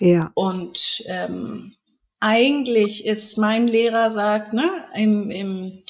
[0.00, 0.32] Ja.
[0.34, 1.70] Und ähm,
[2.18, 5.83] eigentlich ist mein Lehrer sagt, ne, im, im,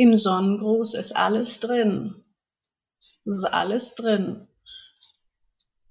[0.00, 2.22] im Sonnengruß ist alles drin.
[2.98, 4.48] Es ist alles drin.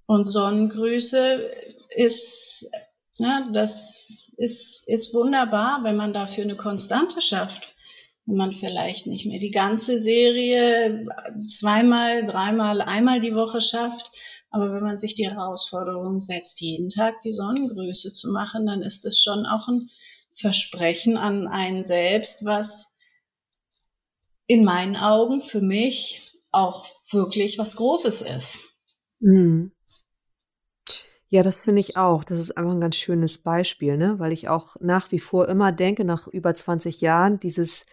[0.06, 1.48] Und Sonnengrüße
[1.94, 2.68] ist,
[3.20, 7.62] ne, das ist, ist wunderbar, wenn man dafür eine Konstante schafft.
[8.26, 11.06] Wenn man vielleicht nicht mehr die ganze Serie
[11.48, 14.10] zweimal, dreimal, einmal die Woche schafft,
[14.50, 19.06] aber wenn man sich die Herausforderung setzt, jeden Tag die Sonnengrüße zu machen, dann ist
[19.06, 19.88] es schon auch ein
[20.32, 22.89] Versprechen an einen selbst, was
[24.50, 28.58] in meinen Augen für mich auch wirklich was Großes ist.
[29.20, 29.70] Mhm.
[31.28, 32.24] Ja, das finde ich auch.
[32.24, 34.18] Das ist einfach ein ganz schönes Beispiel, ne?
[34.18, 37.86] Weil ich auch nach wie vor immer denke, nach über 20 Jahren, dieses,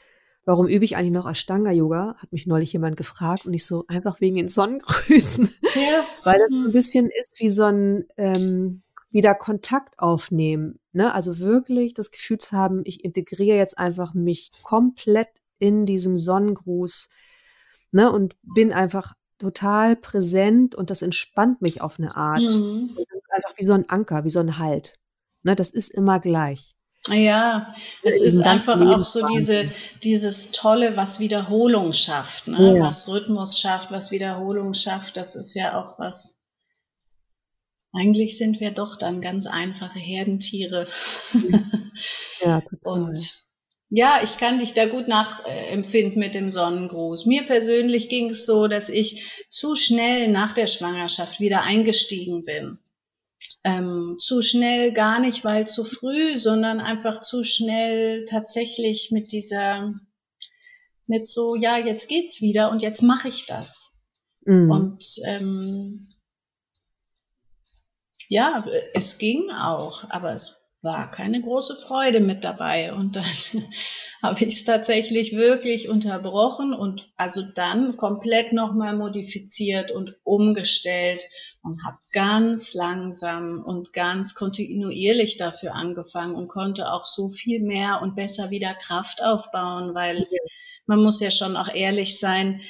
[0.45, 2.15] warum übe ich eigentlich noch Ashtanga-Yoga?
[2.17, 5.53] Hat mich neulich jemand gefragt und ich so, einfach wegen den Sonnengrüßen.
[5.75, 6.03] Ja.
[6.23, 6.71] Weil das so ein Mhm.
[6.71, 10.79] bisschen ist wie so ein ähm, wieder Kontakt aufnehmen.
[10.91, 11.13] Ne?
[11.13, 17.09] Also wirklich das Gefühl zu haben, ich integriere jetzt einfach mich komplett in diesem Sonnengruß
[17.91, 18.11] ne?
[18.11, 22.41] und bin einfach total präsent und das entspannt mich auf eine Art.
[22.41, 22.95] Mhm.
[22.95, 24.93] Das ist einfach wie so ein Anker, wie so ein Halt.
[25.43, 25.55] Ne?
[25.55, 26.77] Das ist immer gleich.
[27.09, 29.71] Ja, es ist einfach auch so diese,
[30.03, 32.75] dieses Tolle, was Wiederholung schafft, ne?
[32.75, 32.83] Ja.
[32.83, 36.37] Was Rhythmus schafft, was Wiederholung schafft, das ist ja auch was.
[37.93, 40.87] Eigentlich sind wir doch dann ganz einfache Herdentiere.
[42.41, 43.03] Ja, total.
[43.03, 43.46] Und
[43.89, 47.25] ja, ich kann dich da gut nachempfinden mit dem Sonnengruß.
[47.25, 52.79] Mir persönlich ging es so, dass ich zu schnell nach der Schwangerschaft wieder eingestiegen bin.
[53.63, 59.93] Ähm, zu schnell gar nicht, weil zu früh, sondern einfach zu schnell tatsächlich mit dieser,
[61.07, 63.93] mit so, ja, jetzt geht's wieder und jetzt mache ich das.
[64.45, 64.71] Mhm.
[64.71, 66.07] Und ähm,
[68.27, 72.93] ja, es ging auch, aber es war keine große Freude mit dabei.
[72.93, 73.25] Und dann
[74.23, 81.23] habe ich es tatsächlich wirklich unterbrochen und also dann komplett nochmal modifiziert und umgestellt
[81.61, 88.01] und habe ganz langsam und ganz kontinuierlich dafür angefangen und konnte auch so viel mehr
[88.01, 90.25] und besser wieder Kraft aufbauen, weil
[90.85, 92.61] man muss ja schon auch ehrlich sein,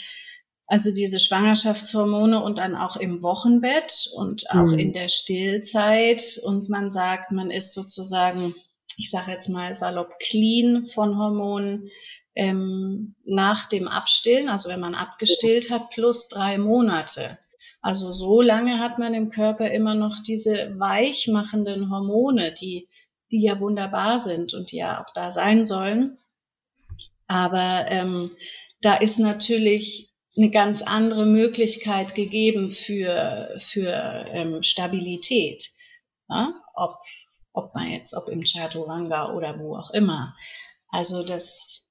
[0.68, 4.80] also diese Schwangerschaftshormone und dann auch im Wochenbett und auch Mhm.
[4.80, 6.40] in der Stillzeit.
[6.44, 8.54] Und man sagt, man ist sozusagen,
[8.98, 11.86] ich sage jetzt mal salopp, clean von Hormonen
[12.36, 17.38] ähm, nach dem Abstillen, also wenn man abgestillt hat, plus drei Monate.
[17.82, 22.90] Also so lange hat man im Körper immer noch diese weichmachenden Hormone, die,
[23.32, 26.16] die ja wunderbar sind und die ja auch da sein sollen.
[27.28, 28.32] Aber ähm,
[28.82, 30.07] da ist natürlich
[30.38, 35.72] eine ganz andere Möglichkeit gegeben für, für ähm, Stabilität.
[36.30, 36.52] Ja?
[36.76, 36.98] Ob,
[37.54, 40.36] ob man jetzt, ob im Chaturanga oder wo auch immer.
[40.90, 41.84] Also das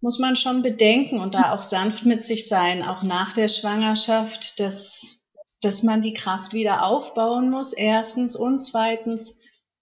[0.00, 4.60] muss man schon bedenken und da auch sanft mit sich sein, auch nach der Schwangerschaft,
[4.60, 5.20] dass,
[5.60, 9.38] dass man die Kraft wieder aufbauen muss, erstens und zweitens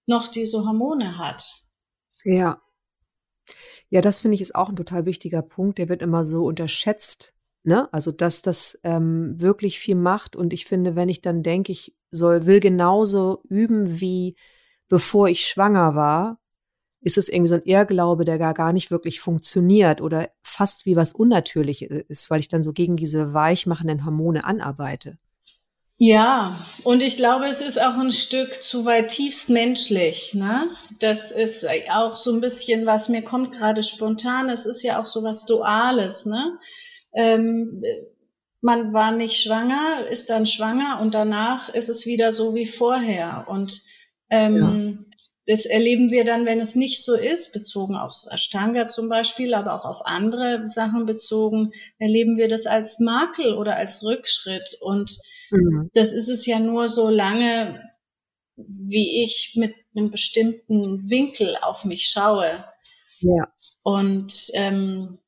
[0.07, 1.65] noch diese Hormone hat.
[2.25, 2.61] Ja.
[3.91, 5.79] Ja, das finde ich ist auch ein total wichtiger Punkt.
[5.79, 7.35] Der wird immer so unterschätzt.
[7.65, 7.89] Ne?
[7.93, 10.37] Also, dass das ähm, wirklich viel macht.
[10.37, 14.37] Und ich finde, wenn ich dann denke, ich soll, will genauso üben wie
[14.89, 16.39] bevor ich schwanger war,
[17.01, 20.97] ist es irgendwie so ein Irrglaube, der gar, gar nicht wirklich funktioniert oder fast wie
[20.97, 25.19] was Unnatürliches ist, weil ich dann so gegen diese weichmachenden Hormone anarbeite.
[25.97, 30.35] Ja, und ich glaube, es ist auch ein Stück zu weit tiefst menschlich.
[30.35, 30.71] Ne?
[30.99, 34.49] Das ist auch so ein bisschen, was mir kommt gerade spontan.
[34.49, 36.27] Es ist ja auch so was Duales.
[36.27, 36.59] Ne?
[37.15, 37.83] Ähm,
[38.61, 43.45] man war nicht schwanger, ist dann schwanger und danach ist es wieder so wie vorher.
[43.49, 43.83] Und
[44.31, 45.07] ähm,
[45.47, 49.75] das erleben wir dann, wenn es nicht so ist, bezogen auf Ashtanga zum Beispiel, aber
[49.75, 54.79] auch auf andere Sachen bezogen, erleben wir das als Makel oder als Rückschritt.
[54.81, 55.19] Und
[55.51, 55.91] Mhm.
[55.93, 57.83] das ist es ja nur so lange,
[58.57, 62.65] wie ich mit einem bestimmten Winkel auf mich schaue.
[63.21, 63.53] Ja.
[63.83, 65.19] Und ähm,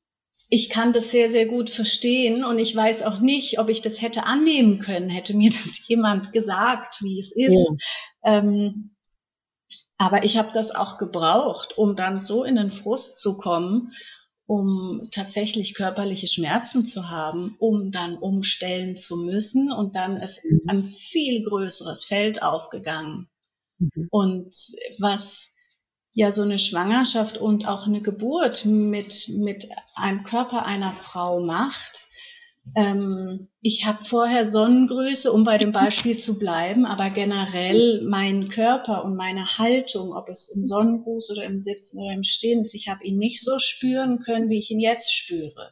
[0.49, 4.01] ich kann das sehr, sehr gut verstehen und ich weiß auch nicht, ob ich das
[4.01, 7.73] hätte annehmen können, hätte mir das jemand gesagt, wie es ist.
[8.23, 8.95] Ähm,
[9.97, 13.93] aber ich habe das auch gebraucht, um dann so in den Frust zu kommen,
[14.45, 20.61] um tatsächlich körperliche Schmerzen zu haben, um dann umstellen zu müssen und dann ist Mhm.
[20.67, 23.27] ein viel größeres Feld aufgegangen.
[23.79, 24.07] Mhm.
[24.09, 24.55] Und
[24.99, 25.53] was
[26.17, 32.07] ja so eine Schwangerschaft und auch eine Geburt mit, mit einem Körper einer Frau macht.
[32.75, 39.05] Ähm, ich habe vorher Sonnengröße, um bei dem Beispiel zu bleiben, aber generell meinen Körper
[39.05, 42.87] und meine Haltung, ob es im Sonnengruß oder im Sitzen oder im Stehen ist, ich
[42.87, 45.71] habe ihn nicht so spüren können, wie ich ihn jetzt spüre.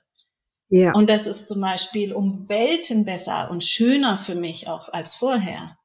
[0.70, 0.94] Ja.
[0.94, 5.76] Und das ist zum Beispiel um Welten besser und schöner für mich auch als vorher.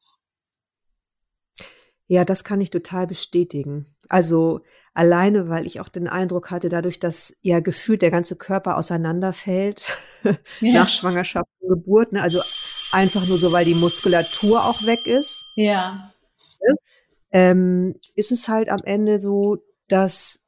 [2.10, 3.86] Ja, das kann ich total bestätigen.
[4.08, 4.62] Also
[4.94, 9.96] alleine, weil ich auch den Eindruck hatte, dadurch, dass ja gefühlt der ganze Körper auseinanderfällt
[10.60, 10.72] Ja.
[10.72, 12.20] nach Schwangerschaft und Geburt, ne?
[12.20, 12.40] Also
[12.90, 16.12] einfach nur so, weil die Muskulatur auch weg ist, Ja,
[17.30, 20.40] ähm, ist es halt am Ende so, dass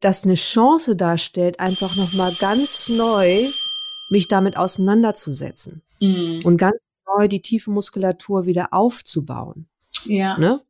[0.00, 3.44] das eine Chance darstellt, einfach noch mal ganz neu
[4.08, 6.40] mich damit auseinanderzusetzen mm.
[6.44, 9.68] und ganz neu die tiefe Muskulatur wieder aufzubauen.
[10.06, 10.62] ja, ne?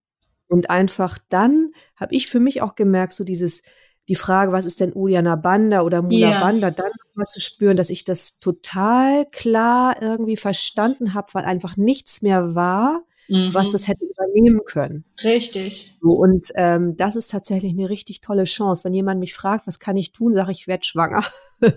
[0.52, 3.62] Und einfach dann habe ich für mich auch gemerkt, so dieses,
[4.08, 6.40] die Frage, was ist denn Uddiyana Bandha oder Mula Ja.
[6.40, 11.78] Bandha, dann mal zu spüren, dass ich das total klar irgendwie verstanden habe, weil einfach
[11.78, 13.52] nichts mehr war, mhm.
[13.54, 15.04] was das hätte übernehmen können.
[15.24, 15.96] richtig.
[16.00, 18.84] So, und ähm, das ist tatsächlich eine richtig tolle Chance.
[18.84, 21.24] Wenn jemand mich fragt, was kann ich tun, sage ich, ich werde schwanger.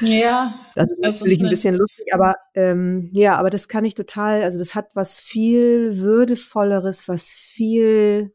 [0.00, 3.68] Ja, Das ist Das ist natürlich ein eine- bisschen lustig, aber ähm, ja, aber das
[3.68, 8.32] kann ich total, also das hat was viel würdevolleres, was viel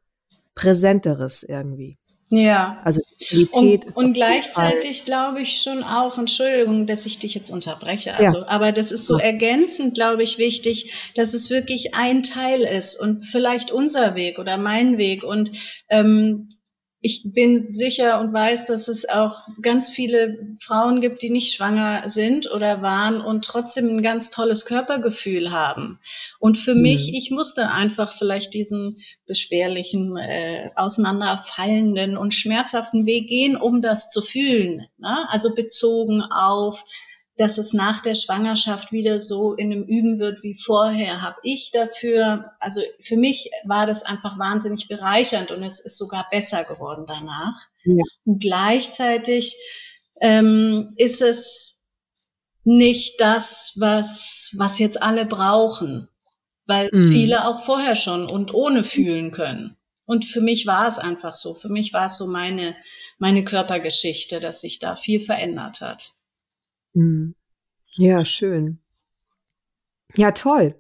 [0.56, 1.98] präsenteres irgendwie.
[2.30, 2.82] Ja.
[2.84, 3.86] Also Qualität.
[3.88, 8.72] Und, und gleichzeitig glaube ich schon auch, Entschuldigung, dass ich dich jetzt unterbreche, also, aber
[8.72, 9.26] das ist so Ja.
[9.26, 14.58] ergänzend, glaube ich, wichtig, dass es wirklich ein Teil ist und vielleicht unser Weg oder
[14.58, 15.24] mein Weg.
[15.24, 15.52] Und
[15.90, 16.50] ähm,
[17.00, 22.10] ich bin sicher und weiß, dass es auch ganz viele Frauen gibt, die nicht schwanger
[22.10, 26.00] sind oder waren und trotzdem ein ganz tolles Körpergefühl haben.
[26.40, 26.82] Und für Mhm.
[26.82, 34.10] mich, ich musste einfach vielleicht diesen beschwerlichen, äh, auseinanderfallenden und schmerzhaften Weg gehen, um das
[34.10, 34.88] zu fühlen.
[34.98, 35.28] Ne?
[35.30, 36.84] Also bezogen auf,
[37.38, 41.72] dass es nach der Schwangerschaft wieder so in einem Üben wird wie vorher, habe ich
[41.72, 47.06] dafür, also für mich war das einfach wahnsinnig bereichernd und es ist sogar besser geworden
[47.08, 47.56] danach.
[47.86, 48.04] Ja.
[48.26, 49.56] Und gleichzeitig
[50.22, 51.84] ähm, ist es
[52.64, 56.10] nicht das, was, was jetzt alle brauchen,
[56.66, 57.10] weil Mhm.
[57.12, 59.78] viele auch vorher schon und ohne fühlen können.
[60.06, 61.54] Und für mich war es einfach so.
[61.54, 62.76] Für mich war es so meine,
[63.20, 66.14] meine Körpergeschichte, dass sich da viel verändert hat.
[66.98, 67.36] Mhm.
[67.98, 68.80] Ja, schön.
[70.16, 70.74] Ja, toll.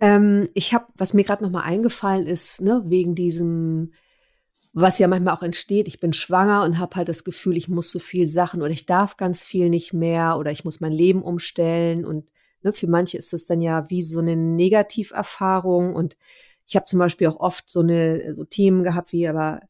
[0.00, 3.92] Ähm, ich habe, was mir gerade noch mal eingefallen ist, ne, wegen diesem,
[4.72, 7.92] was ja manchmal auch entsteht, ich bin schwanger und habe halt das Gefühl, ich muss
[7.92, 11.22] so viel Sachen oder ich darf ganz viel nicht mehr oder ich muss mein Leben
[11.22, 12.28] umstellen und
[12.62, 16.16] ne, für manche ist das dann ja wie so eine Negativerfahrung und
[16.66, 19.60] ich habe zum Beispiel auch oft so eine so Themen gehabt wie aber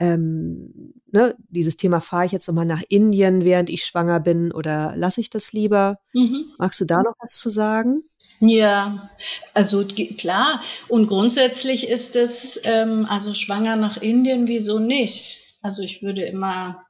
[0.00, 4.94] ähm, ne, dieses Thema fahre ich jetzt nochmal nach Indien, während ich schwanger bin oder
[4.96, 5.98] lasse ich das lieber?
[6.14, 6.52] Mhm.
[6.58, 8.02] Magst du da noch was zu sagen?
[8.40, 9.10] Ja,
[9.52, 10.62] also klar.
[10.88, 15.58] Und grundsätzlich ist es, ähm, also schwanger nach Indien, wieso nicht?
[15.60, 16.80] Also ich würde immer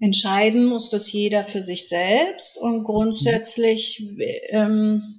[0.00, 2.56] entscheiden, muss das jeder für sich selbst.
[2.56, 4.02] Und grundsätzlich,
[4.48, 5.18] ähm,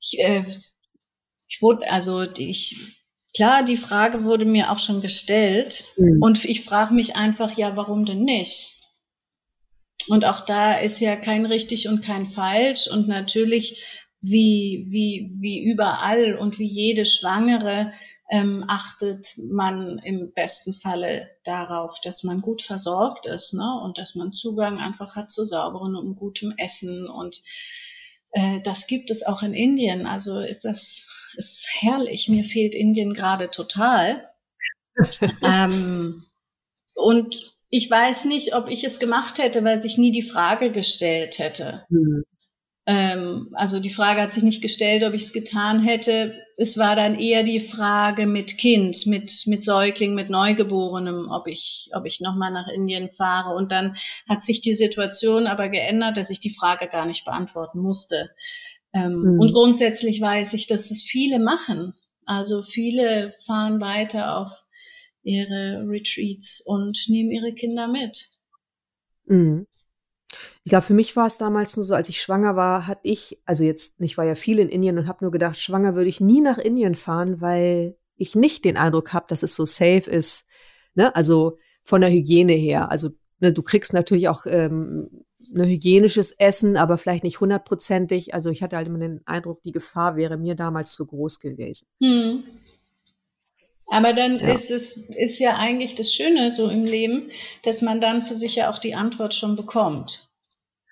[0.00, 0.44] ich, äh,
[1.48, 3.01] ich wurde, also ich,
[3.34, 5.92] klar, die Frage wurde mir auch schon gestellt.
[5.96, 6.22] Mhm.
[6.22, 8.76] Und ich frage mich einfach, ja, warum denn nicht?
[10.08, 12.88] Und auch da ist ja kein richtig und kein falsch.
[12.88, 13.82] Und natürlich,
[14.20, 17.92] wie, wie, wie überall und wie jede Schwangere,
[18.30, 23.80] ähm, achtet man im besten Falle darauf, dass man gut versorgt ist ne?
[23.84, 27.08] und dass man Zugang einfach hat zu sauberen und gutem Essen.
[27.08, 27.42] Und
[28.32, 30.06] äh, das gibt es auch in Indien.
[30.06, 32.28] Also das ist herrlich.
[32.28, 34.28] Mir fehlt Indien gerade total.
[35.42, 36.22] ähm,
[36.94, 41.38] und ich weiß nicht, ob ich es gemacht hätte, weil sich nie die Frage gestellt
[41.38, 41.86] hätte.
[41.88, 42.24] Mhm.
[42.84, 46.34] Ähm, also die Frage hat sich nicht gestellt, ob ich es getan hätte.
[46.56, 51.88] Es war dann eher die Frage mit Kind, mit, mit Säugling, mit Neugeborenem, ob ich,
[51.92, 53.54] ob ich nochmal nach Indien fahre.
[53.54, 53.96] Und dann
[54.28, 58.30] hat sich die Situation aber geändert, dass ich die Frage gar nicht beantworten musste.
[58.92, 59.40] Ähm, Mhm.
[59.40, 61.94] Und grundsätzlich weiß ich, dass es viele machen.
[62.24, 64.64] Also viele fahren weiter auf
[65.22, 68.28] ihre Retreats und nehmen ihre Kinder mit.
[69.26, 69.66] Mhm.
[70.64, 73.38] Ich glaube, für mich war es damals nur so, als ich schwanger war, hatte ich,
[73.44, 76.20] also jetzt, ich war ja viel in Indien und habe nur gedacht, schwanger würde ich
[76.20, 80.46] nie nach Indien fahren, weil ich nicht den Eindruck habe, dass es so safe ist.
[80.94, 81.14] Ne?
[81.16, 82.90] Also von der Hygiene her.
[82.90, 88.34] Also ne, du kriegst natürlich auch ähm, ne, hygienisches Essen, aber vielleicht nicht hundertprozentig.
[88.34, 91.86] Also ich hatte halt immer den Eindruck, die Gefahr wäre mir damals zu groß gewesen.
[92.02, 92.44] Hm.
[93.86, 94.52] Aber dann Ja.
[94.52, 97.30] ist es ist ja eigentlich das Schöne so im Leben,
[97.62, 100.28] dass man dann für sich ja auch die Antwort schon bekommt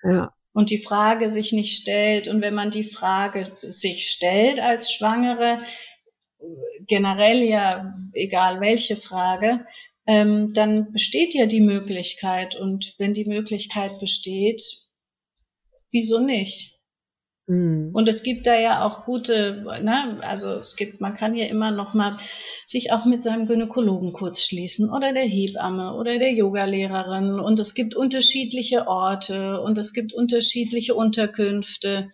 [0.03, 0.31] Ja.
[0.53, 2.27] und die Frage sich nicht stellt.
[2.27, 5.57] Und wenn man die Frage sich stellt als Schwangere,
[6.87, 9.65] generell ja egal welche Frage,
[10.11, 12.55] ähm, dann besteht ja die Möglichkeit.
[12.55, 14.61] Und wenn die Möglichkeit besteht,
[15.89, 16.77] wieso nicht?
[17.47, 17.91] Mhm.
[17.93, 21.71] Und es gibt da ja auch gute, ne, also es gibt, man kann ja immer
[21.71, 22.17] noch mal
[22.65, 27.73] sich auch mit seinem Gynäkologen kurz schließen oder der Hebamme oder der Yogalehrerin und es
[27.73, 32.11] gibt unterschiedliche Orte und es gibt unterschiedliche Unterkünfte.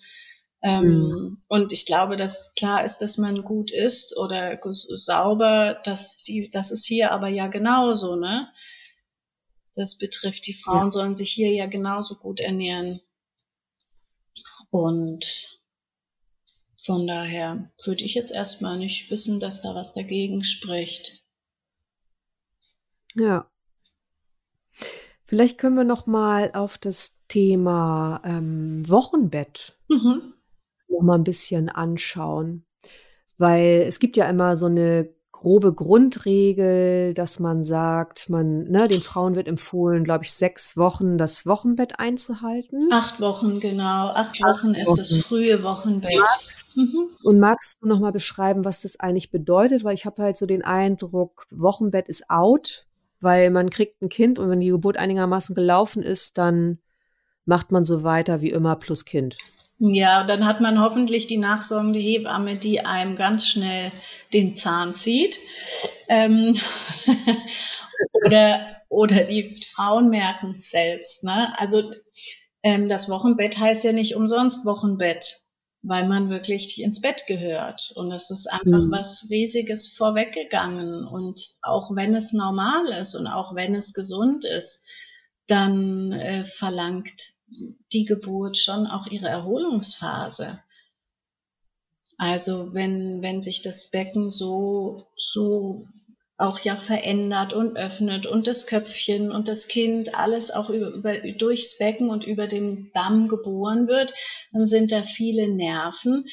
[0.63, 6.49] Ähm, Und ich glaube, dass klar ist, dass man gut isst oder sauber, dass die,
[6.49, 8.51] das ist hier aber ja genauso, ne?
[9.75, 12.99] Das betrifft die Frauen sollen sich hier ja genauso gut ernähren.
[14.71, 15.59] Und
[16.83, 21.23] von daher würde ich jetzt erstmal nicht wissen, dass da was dagegen spricht.
[23.13, 23.49] Ja.
[25.25, 30.33] Vielleicht können wir noch mal auf das Thema ähm, Wochenbett Mhm.
[30.89, 32.65] Noch mal ein bisschen anschauen,
[33.37, 39.01] weil es gibt ja immer so eine grobe Grundregel, dass man sagt, man, ne, den
[39.01, 42.89] Frauen wird empfohlen, glaube ich, sechs Wochen das Wochenbett einzuhalten.
[42.91, 44.07] Acht Wochen, genau.
[44.07, 45.21] Acht Acht Wochen ist das Wochen.
[45.21, 46.15] frühe Wochenbett.
[46.17, 47.09] Magst, Mhm.
[47.23, 49.83] und magst du noch mal beschreiben, was das eigentlich bedeutet?
[49.83, 52.87] Weil ich habe halt so den Eindruck, Wochenbett ist out,
[53.19, 56.79] weil man kriegt ein Kind und wenn die Geburt einigermaßen gelaufen ist, dann
[57.45, 59.37] macht man so weiter wie immer plus Kind.
[59.79, 63.91] Ja, dann hat man hoffentlich die nachsorgende Hebamme, die einem ganz schnell
[64.33, 65.39] den Zahn zieht.
[66.07, 66.57] Ähm,
[68.25, 71.23] oder, oder die Frauen merken selbst.
[71.23, 71.53] Ne?
[71.59, 71.91] Also
[72.63, 75.41] ähm, das Wochenbett heißt ja nicht umsonst Wochenbett,
[75.83, 77.91] weil man wirklich ins Bett gehört.
[77.95, 78.91] Und es ist einfach Mhm.
[78.91, 81.05] was Riesiges vorweggegangen.
[81.05, 84.83] Und auch wenn es normal ist und auch wenn es gesund ist,
[85.45, 87.36] dann äh, verlangt
[87.93, 90.59] die Geburt schon auch ihre Erholungsphase.
[92.17, 95.87] Also wenn, wenn sich das Becken so, so
[96.37, 101.19] auch ja verändert und öffnet und das Köpfchen und das Kind alles auch über, über,
[101.31, 104.13] durchs Becken und über den Damm geboren wird,
[104.51, 106.25] dann sind da viele Nerven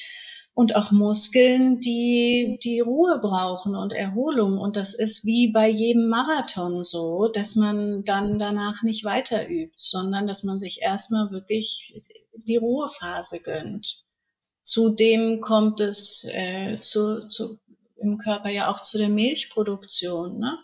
[0.55, 4.59] und auch Muskeln, die die Ruhe brauchen und Erholung.
[4.59, 9.75] Und das ist wie bei jedem Marathon so, dass man dann danach nicht weiter übt,
[9.77, 12.01] sondern dass man sich erstmal wirklich
[12.47, 14.05] die Ruhephase gönnt.
[14.63, 17.59] Zudem kommt es äh, zu, zu,
[17.97, 20.39] im Körper ja auch zu der Milchproduktion.
[20.39, 20.57] Ne?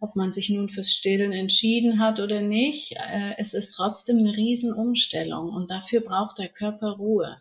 [0.00, 4.34] Ob man sich nun fürs Stillen entschieden hat oder nicht, äh, es ist trotzdem eine
[4.34, 7.36] Riesenumstellung und dafür braucht der Körper Ruhe.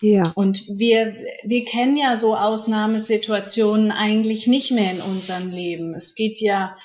[0.00, 0.32] Ja.
[0.36, 5.94] Und wir, wir kennen ja so Ausnahmesituationen eigentlich nicht mehr in unserem Leben.
[5.94, 6.76] Es geht ja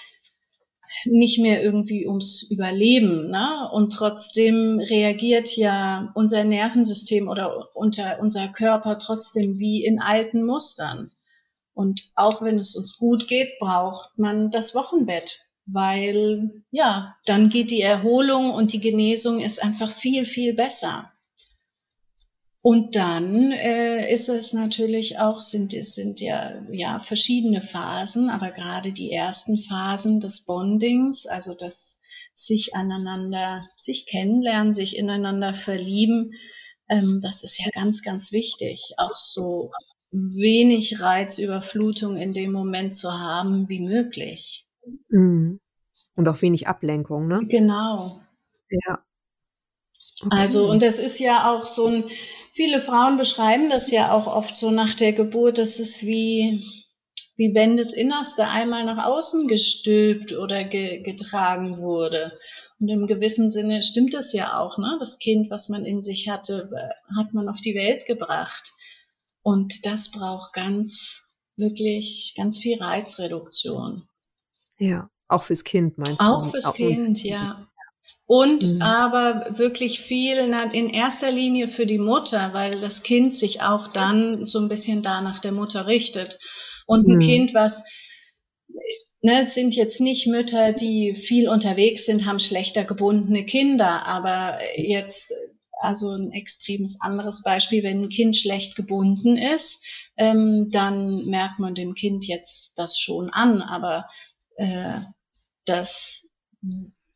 [1.06, 3.30] nicht mehr irgendwie ums Überleben.
[3.30, 3.70] Ne?
[3.72, 11.10] Und trotzdem reagiert ja unser Nervensystem oder unter, unser Körper trotzdem wie in alten Mustern.
[11.74, 17.72] Und auch wenn es uns gut geht, braucht man das Wochenbett, weil ja, dann geht
[17.72, 21.13] die Erholung und die Genesung ist einfach viel, viel besser.
[22.66, 28.52] Und dann äh, ist es natürlich auch, sind es sind ja, ja verschiedene Phasen, aber
[28.52, 32.00] gerade die ersten Phasen des Bondings, also das
[32.34, 36.36] sich aneinander, sich kennenlernen, sich ineinander verlieben,
[36.88, 38.94] ähm, das ist ja ganz, ganz wichtig.
[38.96, 39.72] Auch so
[40.12, 44.66] wenig Reizüberflutung in dem Moment zu haben wie möglich.
[45.10, 45.60] Mhm.
[46.16, 47.42] Und auch wenig Ablenkung, ne?
[47.46, 48.22] Genau.
[48.70, 49.04] Ja.
[50.30, 50.72] Also, Okay.
[50.72, 52.06] und das ist ja auch so ein,
[52.54, 56.64] viele Frauen beschreiben das ja auch oft so nach der Geburt, das ist wie,
[57.36, 62.32] wie wenn das Innerste einmal nach außen gestülpt oder ge getragen wurde.
[62.80, 64.98] Und im gewissen Sinne stimmt das ja auch, ne?
[65.00, 66.70] Das Kind, was man in sich hatte,
[67.16, 68.72] hat man auf die Welt gebracht.
[69.42, 71.24] Und das braucht ganz,
[71.56, 74.08] wirklich ganz viel Reizreduktion.
[74.80, 76.26] Ja, auch fürs Kind meinst du?
[76.26, 77.68] Auch fürs Auch- Kind, ja.
[78.26, 78.82] Und Mhm.
[78.82, 84.46] aber wirklich viel in erster Linie für die Mutter, weil das Kind sich auch dann
[84.46, 86.40] so ein bisschen da nach der Mutter richtet.
[86.88, 87.20] Und ein Mhm.
[87.20, 87.84] Kind, was,
[89.22, 94.60] ne, es sind jetzt nicht Mütter, die viel unterwegs sind, haben schlechter gebundene Kinder, aber
[94.78, 95.34] jetzt,
[95.82, 99.82] also ein extremes anderes Beispiel, wenn ein Kind schlecht gebunden ist,
[100.18, 104.06] ähm, dann merkt man dem Kind jetzt das schon an, aber
[104.58, 105.02] äh,
[105.66, 106.28] das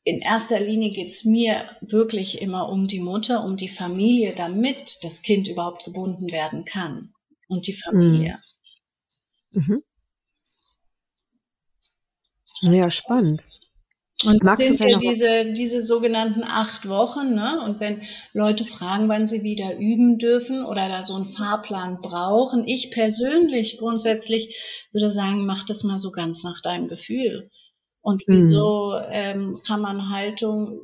[0.07, 4.99] in erster Linie geht es mir wirklich immer um die Mutter, um die Familie, damit
[5.03, 7.11] das Kind überhaupt gebunden werden kann.
[7.49, 8.39] Und die Familie.
[9.51, 9.83] Mhm.
[12.61, 13.41] Ja, spannend.
[14.23, 17.61] Und Magst sind ja was- diese, diese sogenannten acht Wochen, ne?
[17.65, 18.01] Und wenn
[18.31, 23.77] Leute fragen, wann sie wieder üben dürfen oder da so einen Fahrplan brauchen, ich persönlich
[23.77, 27.49] grundsätzlich würde sagen, mach das mal so ganz nach deinem Gefühl.
[28.07, 28.35] Und Mhm.
[28.35, 30.79] wieso ähm, kann man Haltung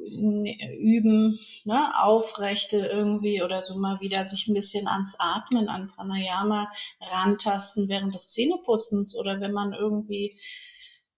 [0.78, 2.04] üben, ne?
[2.04, 6.70] Aufrechte irgendwie oder so mal wieder sich ein bisschen ans Atmen, an Pranayama
[7.00, 10.36] rantasten während des Zähneputzens oder wenn man irgendwie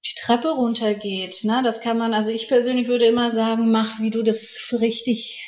[0.05, 1.43] die Treppe runtergeht.
[1.43, 1.61] Ne?
[1.63, 5.41] Das kann man, also ich persönlich würde immer sagen, mach, wie du das für richtig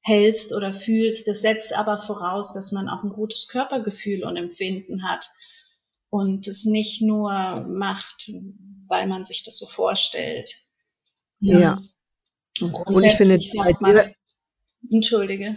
[0.00, 1.28] hältst oder fühlst.
[1.28, 5.28] Das setzt aber voraus, dass man auch ein gutes Körpergefühl und Empfinden hat
[6.08, 8.32] und es nicht nur macht,
[8.88, 10.54] weil man sich das so vorstellt.
[11.40, 11.80] Ja.
[12.60, 14.00] Und, Und ich finde, sagt man,
[14.90, 15.56] Entschuldige.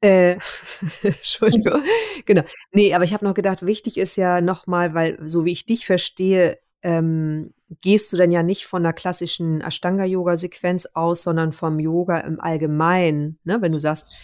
[0.00, 0.36] Äh,
[1.02, 1.82] Entschuldigung.
[2.26, 2.42] Genau.
[2.72, 5.86] Nee, aber ich habe noch gedacht, wichtig ist ja nochmal, weil so wie ich dich
[5.86, 12.20] verstehe, ähm, gehst du dann ja nicht von einer klassischen Ashtanga-Yoga-Sequenz aus, sondern vom Yoga
[12.20, 13.38] im Allgemeinen.
[13.44, 13.62] Ne?
[13.62, 14.14] Wenn du sagst,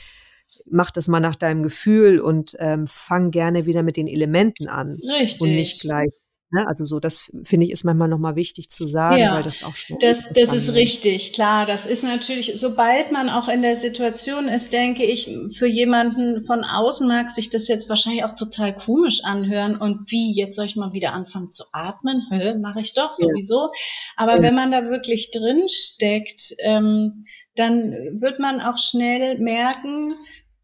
[0.67, 4.99] mach das mal nach deinem Gefühl und ähm, fang gerne wieder mit den Elementen an
[5.03, 5.41] Richtig.
[5.41, 6.11] und nicht gleich.
[6.53, 6.67] Ne?
[6.67, 9.77] Also so, das finde ich ist manchmal nochmal wichtig zu sagen, Ja, weil das auch
[9.77, 11.65] schnell Das, das ist richtig, klar.
[11.65, 16.65] Das ist natürlich, sobald man auch in der Situation ist, denke ich, für jemanden von
[16.65, 19.77] außen mag sich das jetzt wahrscheinlich auch total komisch anhören.
[19.77, 22.23] Und wie, jetzt soll ich mal wieder anfangen zu atmen?
[22.31, 23.27] Hä, mache ich doch Ja.
[23.29, 23.69] sowieso.
[24.17, 24.43] Aber Ja.
[24.43, 27.25] wenn man da wirklich drin steckt, ähm,
[27.55, 30.15] dann wird man auch schnell merken,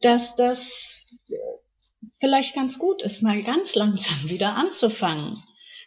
[0.00, 1.04] dass das
[2.18, 5.38] vielleicht ganz gut ist, mal ganz langsam wieder anzufangen.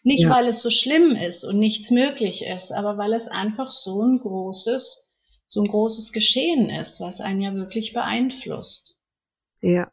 [0.03, 0.29] Nicht, Ja.
[0.29, 4.19] weil es so schlimm ist und nichts möglich ist, aber weil es einfach so ein
[4.19, 5.09] großes,
[5.47, 8.97] so ein großes Geschehen ist, was einen ja wirklich beeinflusst.
[9.61, 9.89] Ja.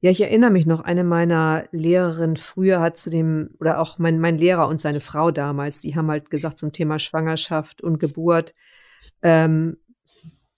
[0.00, 4.20] Ja, ich erinnere mich noch, eine meiner Lehrerinnen früher hat zu dem, oder auch mein,
[4.20, 8.52] mein Lehrer und seine Frau damals, die haben halt gesagt zum Thema Schwangerschaft und Geburt,
[9.22, 9.78] ähm,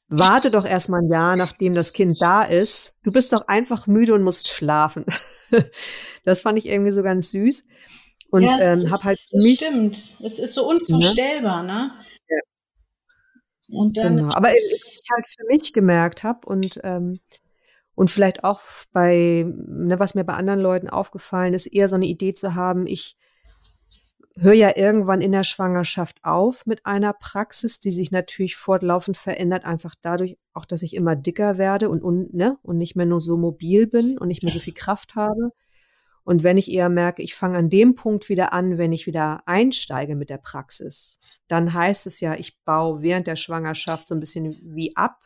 [0.09, 2.97] warte doch erst mal ein Jahr, nachdem das Kind da ist.
[3.05, 5.05] Du bist doch einfach müde und musst schlafen.
[6.25, 7.64] das fand ich irgendwie so ganz süß.
[8.31, 10.18] Und ja, ähm, habe halt das mich, stimmt.
[10.22, 11.93] Es ist so unvorstellbar, ne?
[12.29, 12.39] Ja.
[13.70, 14.35] Und dann genau.
[14.35, 17.14] Aber was ich halt für mich gemerkt habe und ähm,
[17.99, 18.62] und vielleicht auch
[18.93, 22.87] bei, ne, was mir bei anderen Leuten aufgefallen ist, eher so eine Idee zu haben,
[22.87, 23.16] ich
[24.37, 29.64] höre ja irgendwann in der Schwangerschaft auf mit einer Praxis, die sich natürlich fortlaufend verändert,
[29.64, 33.20] einfach dadurch auch, dass ich immer dicker werde und, und, ne, und nicht mehr nur
[33.20, 35.51] so mobil bin und nicht mehr so viel Kraft habe.
[36.29, 39.41] Und wenn ich eher merke, ich fange an dem Punkt wieder an, wenn ich wieder
[39.47, 41.18] einsteige mit der Praxis,
[41.49, 45.22] dann heißt es ja, ich baue während der Schwangerschaft so ein bisschen wie ab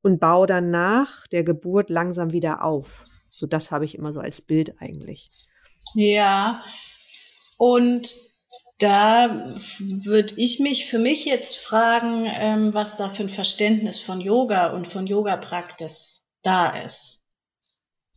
[0.00, 3.04] und baue dann nach der Geburt langsam wieder auf.
[3.30, 5.26] So das habe ich immer so als Bild eigentlich.
[5.96, 6.62] Ja,
[7.58, 8.14] und
[8.78, 9.44] da
[9.80, 14.68] würde ich mich für mich jetzt fragen, ähm, was da für ein Verständnis von Yoga
[14.68, 17.21] und von Yoga-Praxis da ist.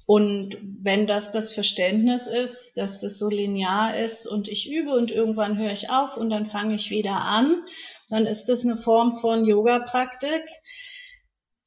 [0.05, 5.09] Und wenn das das Verständnis ist, dass das so linear ist und ich übe und
[5.09, 7.63] irgendwann höre ich auf und dann fange ich wieder an,
[8.09, 10.43] dann ist das eine Form von Yoga-Praktik.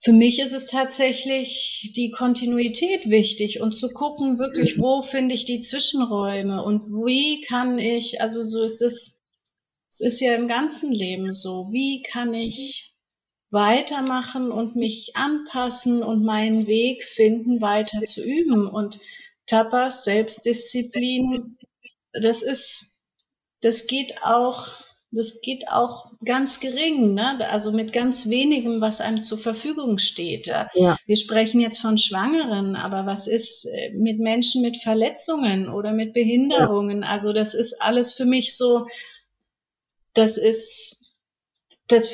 [0.01, 5.45] Für mich ist es tatsächlich die Kontinuität wichtig und zu gucken, wirklich, wo finde ich
[5.45, 9.19] die Zwischenräume und wie kann ich, also so ist es,
[9.89, 12.95] es ist ja im ganzen Leben so, wie kann ich
[13.51, 18.67] weitermachen und mich anpassen und meinen Weg finden, weiter zu üben.
[18.67, 19.01] Und
[19.47, 21.57] Tapas, Selbstdisziplin,
[22.13, 22.87] das ist,
[23.61, 27.39] das geht auch das geht auch ganz gering, ne?
[27.49, 30.47] also mit ganz wenigem, was einem zur Verfügung steht.
[30.47, 30.69] Ja.
[30.75, 30.97] Ja.
[31.07, 36.13] Wir sprechen jetzt von Schwangeren, aber was ist äh, mit Menschen mit Verletzungen oder mit
[36.13, 37.05] Behinderungen?
[37.05, 38.87] Also das ist alles für mich so,
[40.13, 40.98] das ist,
[41.89, 42.11] das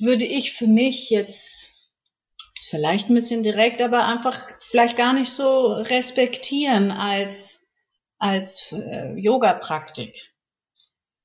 [0.00, 1.74] würde ich für mich jetzt,
[2.68, 7.62] vielleicht ein bisschen direkt, aber einfach vielleicht gar nicht so respektieren als,
[8.18, 10.34] als äh, Yoga-Praktik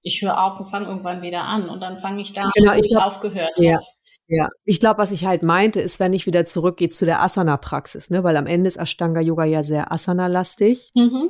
[0.04, 2.78] ich höre auf und fange irgendwann wieder an und dann fange ich da Genau, an,
[2.78, 3.76] wo ich ich glaub- aufgehört Ja.
[3.76, 3.86] habe.
[4.28, 8.10] Ja, ich glaube, was ich halt meinte, ist, wenn ich wieder zurückgehe zu der Asana-Praxis,
[8.10, 10.92] ne, weil am Ende ist Ashtanga-Yoga ja sehr Asana-lastig.
[10.96, 11.30] Mhm.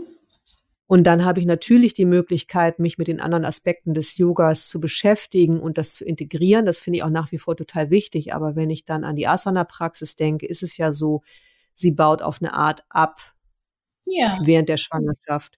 [0.93, 4.79] Und dann habe ich natürlich die Möglichkeit, mich mit den anderen Aspekten des Yogas zu
[4.79, 6.67] beschäftigen und das zu integrieren.
[6.67, 8.31] Das finde ich auch nach wie vor total wichtig.
[8.35, 11.23] Aber wenn ich dann an die Asana-Praxis denke, ist es ja so,
[11.73, 13.17] sie baut auf eine Art ab
[14.05, 15.57] Ja, während der Schwangerschaft.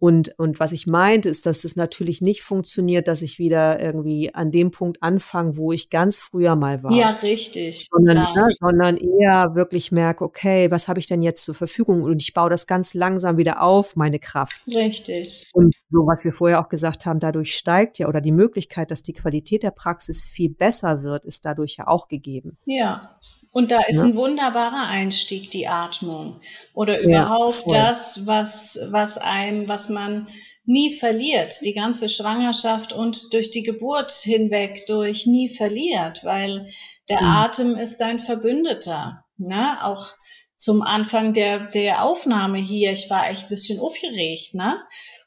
[0.00, 4.34] Und, und was ich meinte, ist, dass es natürlich nicht funktioniert, dass ich wieder irgendwie
[4.34, 6.90] an dem Punkt anfange, wo ich ganz früher mal war.
[6.92, 7.86] ja, richtig.
[7.92, 8.34] Sondern, Ja.
[8.34, 12.02] ne, sondern eher wirklich merke, okay, was habe ich denn jetzt zur Verfügung?
[12.02, 14.62] Und ich baue das ganz langsam wieder auf, meine Kraft.
[14.74, 15.48] Richtig.
[15.52, 19.02] Und so, was wir vorher auch gesagt haben, dadurch steigt ja, oder die Möglichkeit, dass
[19.02, 22.56] die Qualität der Praxis viel besser wird, ist dadurch ja auch gegeben.
[22.64, 23.18] Ja.
[23.52, 24.04] Und da ist Ja.
[24.04, 26.40] ein wunderbarer Einstieg, die Atmung.
[26.74, 27.74] Oder Ja, überhaupt voll.
[27.76, 30.28] das, was, was einem, was man
[30.64, 36.70] nie verliert, die ganze Schwangerschaft und durch die Geburt hinweg durch nie verliert, weil
[37.08, 37.26] der Mhm.
[37.26, 39.24] Atem ist dein Verbündeter.
[39.36, 39.78] Ne?
[39.84, 40.12] Auch
[40.54, 44.78] zum Anfang der, der Aufnahme hier, ich war echt ein bisschen aufgeregt, ne?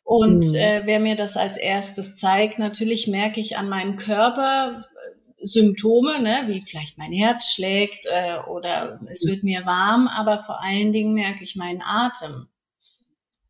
[0.06, 0.56] Und Mhm.
[0.56, 4.86] äh, wer mir das als erstes zeigt, natürlich merke ich an meinem Körper
[5.38, 10.62] Symptome, ne, wie vielleicht mein Herz schlägt äh, oder es wird mir warm, aber vor
[10.62, 12.48] allen Dingen merke ich meinen Atem.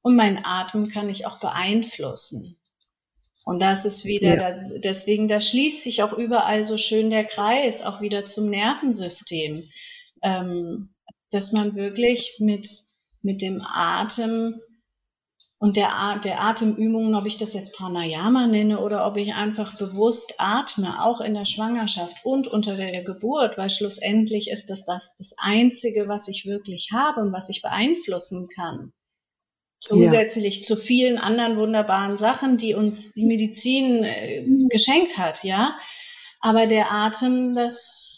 [0.02, 2.58] Und meinen Atem kann ich auch beeinflussen.
[3.46, 4.52] Und das ist wieder, Ja.
[4.52, 9.70] da, deswegen, da schließt sich auch überall so schön der Kreis, auch wieder zum Nervensystem,
[10.22, 10.94] ähm,
[11.32, 12.68] dass man wirklich mit,
[13.22, 14.62] mit dem Atem
[15.64, 20.34] und der, der Atemübungen, ob ich das jetzt Pranayama nenne oder ob ich einfach bewusst
[20.38, 25.34] atme, auch in der Schwangerschaft und unter der Geburt, weil schlussendlich ist das das, das
[25.38, 28.91] Einzige, was ich wirklich habe und was ich beeinflussen kann.
[29.80, 35.80] Zusätzlich zu vielen anderen wunderbaren Sachen, die uns die Medizin äh, geschenkt hat, ja.
[36.41, 38.12] Aber der Atem, das,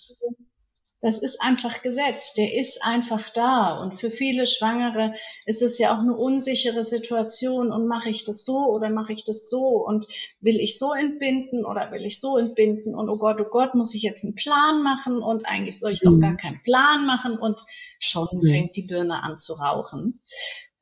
[1.05, 3.77] das ist einfach gesetzt, der ist einfach da.
[3.77, 5.13] Und für viele Schwangere
[5.45, 7.71] ist es ja auch eine unsichere Situation.
[7.71, 9.85] Und mache ich das so oder mache ich das so?
[9.85, 10.07] Und
[10.39, 12.95] will ich so entbinden oder will ich so entbinden?
[12.95, 15.21] Und oh Gott, oh Gott, muss ich jetzt einen Plan machen?
[15.21, 16.21] Und eigentlich soll ich doch Mhm.
[16.21, 17.37] gar keinen Plan machen.
[17.37, 17.59] Und
[17.99, 18.47] schon Mhm.
[18.47, 20.23] fängt die Birne an zu rauchen.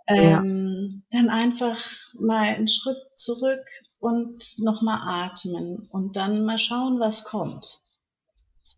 [0.08, 0.40] Ja.
[0.40, 1.78] Ähm, dann einfach
[2.18, 3.66] mal einen Schritt zurück
[4.00, 7.83] und nochmal atmen und dann mal schauen, was kommt.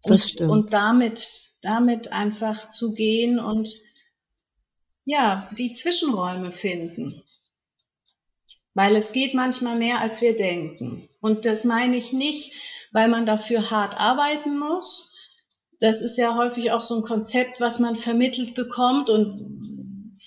[0.04, 0.52] Das und, stimmt.
[0.52, 3.70] und damit, damit einfach zu gehen und
[5.06, 7.22] ja, die Zwischenräume finden.
[8.74, 11.08] Weil es geht manchmal mehr, als wir denken.
[11.22, 12.54] Und das meine ich nicht,
[12.92, 15.14] weil man dafür hart arbeiten muss.
[15.80, 19.42] Das ist ja häufig auch so ein Konzept, was man vermittelt bekommt und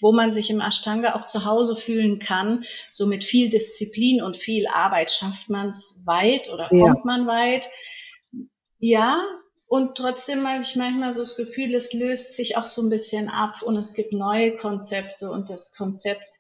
[0.01, 2.65] wo man sich im Ashtanga auch zu Hause fühlen kann.
[2.91, 6.85] So mit viel Disziplin und viel Arbeit schafft man es weit oder Ja.
[6.93, 7.69] kommt man weit.
[8.79, 9.25] Ja,
[9.69, 13.29] und trotzdem habe ich manchmal so das Gefühl, es löst sich auch so ein bisschen
[13.29, 16.39] ab und es gibt neue Konzepte und das Konzept,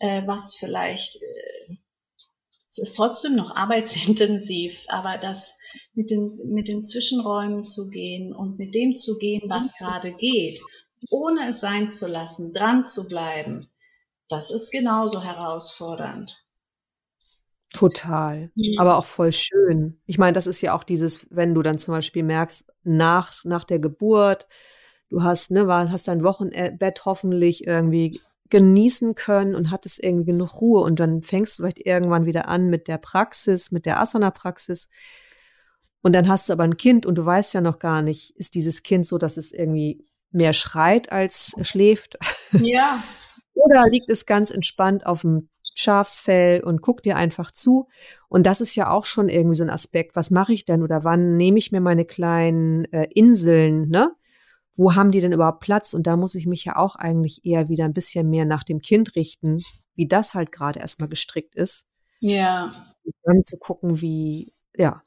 [0.00, 1.76] äh, was vielleicht, äh,
[2.68, 5.54] es ist trotzdem noch arbeitsintensiv, aber das
[5.92, 10.60] mit den, mit den Zwischenräumen zu gehen und mit dem zu gehen, was gerade geht,
[11.10, 13.60] ohne es sein zu lassen, dran zu bleiben,
[14.28, 16.43] das ist genauso herausfordernd.
[17.74, 18.50] Total.
[18.54, 18.78] Mhm.
[18.78, 19.98] Aber auch voll schön.
[20.06, 23.64] Ich meine, das ist ja auch dieses, wenn du dann zum Beispiel merkst, nach, nach
[23.64, 24.46] der Geburt,
[25.10, 28.20] du hast, ne, war, hast dein Wochenbett hoffentlich irgendwie
[28.50, 32.70] genießen können und hattest irgendwie genug Ruhe und dann fängst du vielleicht irgendwann wieder an
[32.70, 34.88] mit der Praxis, mit der Asana-Praxis.
[36.02, 38.54] Und dann hast du aber ein Kind und du weißt ja noch gar nicht, ist
[38.54, 42.18] dieses Kind so, dass es irgendwie mehr schreit als schläft?
[42.52, 43.02] Ja,
[43.54, 47.88] Oder liegt es ganz entspannt auf dem Schafsfell und guckt dir einfach zu?
[48.28, 50.16] Und das ist ja auch schon irgendwie so ein Aspekt.
[50.16, 54.14] Was mache ich denn oder wann nehme ich mir meine kleinen äh, Inseln, ne?
[54.76, 55.94] Wo haben die denn überhaupt Platz?
[55.94, 58.80] Und da muss ich mich ja auch eigentlich eher wieder ein bisschen mehr nach dem
[58.80, 59.62] Kind richten,
[59.94, 61.86] wie das halt gerade erstmal gestrickt ist.
[62.20, 62.72] ja,
[63.04, 65.02] Und dann zu gucken, wie, ja,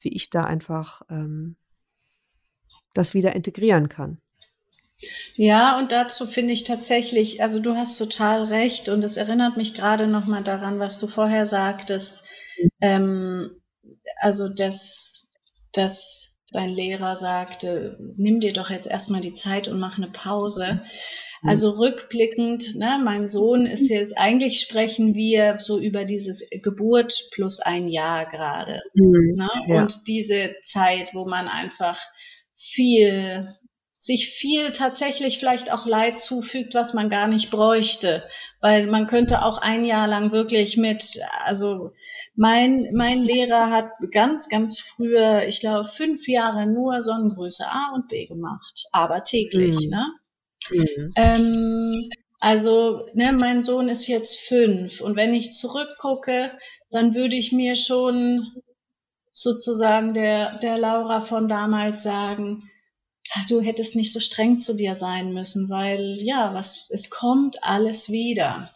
[0.00, 1.56] wie ich da einfach ähm,
[2.94, 4.20] das wieder integrieren kann.
[5.36, 9.74] Ja, und dazu finde ich tatsächlich, also du hast total recht und es erinnert mich
[9.74, 12.22] gerade nochmal daran, was du vorher sagtest.
[12.80, 13.62] Ähm,
[14.16, 15.26] also dass,
[15.72, 20.82] dass dein Lehrer sagte, nimm dir doch jetzt erstmal die Zeit und mach eine Pause.
[21.42, 27.60] Also rückblickend, ne, mein Sohn ist jetzt, eigentlich sprechen wir so über dieses Geburt plus
[27.60, 28.82] ein Jahr gerade.
[28.92, 29.48] Ne?
[29.68, 29.80] Ja.
[29.82, 31.98] Und diese Zeit, wo man einfach
[32.54, 33.48] viel,
[34.02, 38.24] sich viel tatsächlich vielleicht auch Leid zufügt, was man gar nicht bräuchte.
[38.60, 41.92] Weil man könnte auch ein Jahr lang wirklich mit, also
[42.34, 48.08] mein, mein Lehrer hat ganz, ganz früher, ich glaube, fünf Jahre nur Sonnengröße A und
[48.08, 49.90] B gemacht, aber täglich, Mhm.
[49.90, 50.06] ne?
[50.70, 51.12] Mhm.
[51.16, 56.52] Ähm, also, ne, mein Sohn ist jetzt fünf und wenn ich zurückgucke,
[56.90, 58.46] dann würde ich mir schon
[59.32, 62.69] sozusagen der, der Laura von damals sagen, "Ah,
[63.48, 68.10] du hättest nicht so streng zu dir sein müssen, weil ja, was, es kommt alles
[68.10, 68.70] wieder.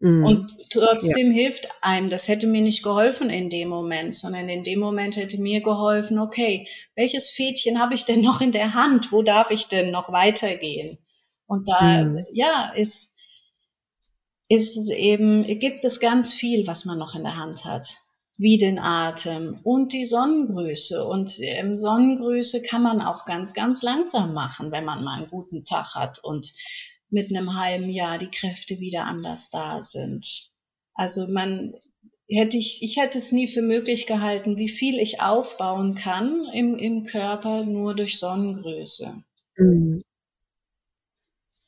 [0.00, 0.24] Mhm.
[0.24, 4.80] Und trotzdem hilft einem, das hätte mir nicht geholfen in dem Moment, sondern in dem
[4.80, 9.12] Moment hätte mir geholfen, okay, welches Fädchen habe ich denn noch in der Hand?
[9.12, 10.98] Wo darf ich denn noch weitergehen?
[11.46, 12.18] Und da, Mhm.
[12.32, 13.14] ja, ist,
[14.48, 17.98] ist es eben, gibt es ganz viel, was man noch in der Hand hat.
[18.42, 21.04] Wie den Atem und die Sonnengröße.
[21.04, 25.64] Und ähm, Sonnengröße kann man auch ganz, ganz langsam machen, wenn man mal einen guten
[25.64, 26.52] Tag hat und
[27.08, 30.26] mit einem halben Jahr die Kräfte wieder anders da sind.
[30.94, 31.74] Also man
[32.28, 36.76] hätte ich, ich hätte es nie für möglich gehalten, wie viel ich aufbauen kann im,
[36.76, 39.22] im Körper nur durch Sonnengröße.
[39.56, 40.02] Mhm.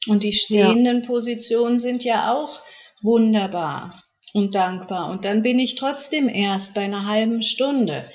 [0.08, 2.60] Und die stehenden Positionen sind ja auch
[3.00, 4.02] wunderbar
[4.34, 5.10] und dankbar.
[5.10, 8.10] Und dann bin ich trotzdem erst bei einer halben Stunde,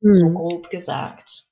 [0.00, 0.34] so Mhm.
[0.34, 1.44] grob gesagt.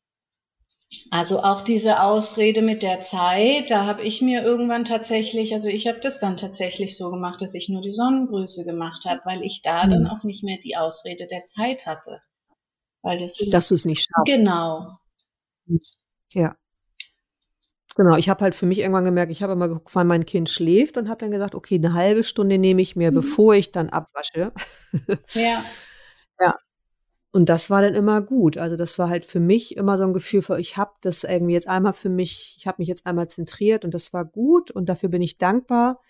[1.11, 5.89] Also auch diese Ausrede mit der Zeit, da habe ich mir irgendwann tatsächlich, also ich
[5.89, 9.61] habe das dann tatsächlich so gemacht, dass ich nur die Sonnengröße gemacht habe, weil ich
[9.63, 9.91] da Mhm.
[9.91, 12.21] dann auch nicht mehr die Ausrede der Zeit hatte.
[13.03, 14.25] Weil das ist Dass du es nicht schaffst.
[14.37, 14.99] genau.
[16.35, 16.57] Ja.
[17.97, 20.51] Genau, ich habe halt für mich irgendwann gemerkt, ich habe immer geguckt, wann mein Kind
[20.51, 23.15] schläft und habe dann gesagt, okay, eine halbe Stunde nehme ich mir, Mhm.
[23.17, 24.53] bevor ich dann abwasche.
[26.41, 26.57] Ja,
[27.33, 28.59] Und das war dann immer gut.
[28.59, 31.55] Also das war halt für mich immer so ein Gefühl für, ich habe das irgendwie
[31.55, 34.89] jetzt einmal für mich, ich habe mich jetzt einmal zentriert und das war gut und
[34.89, 36.01] dafür bin ich dankbar.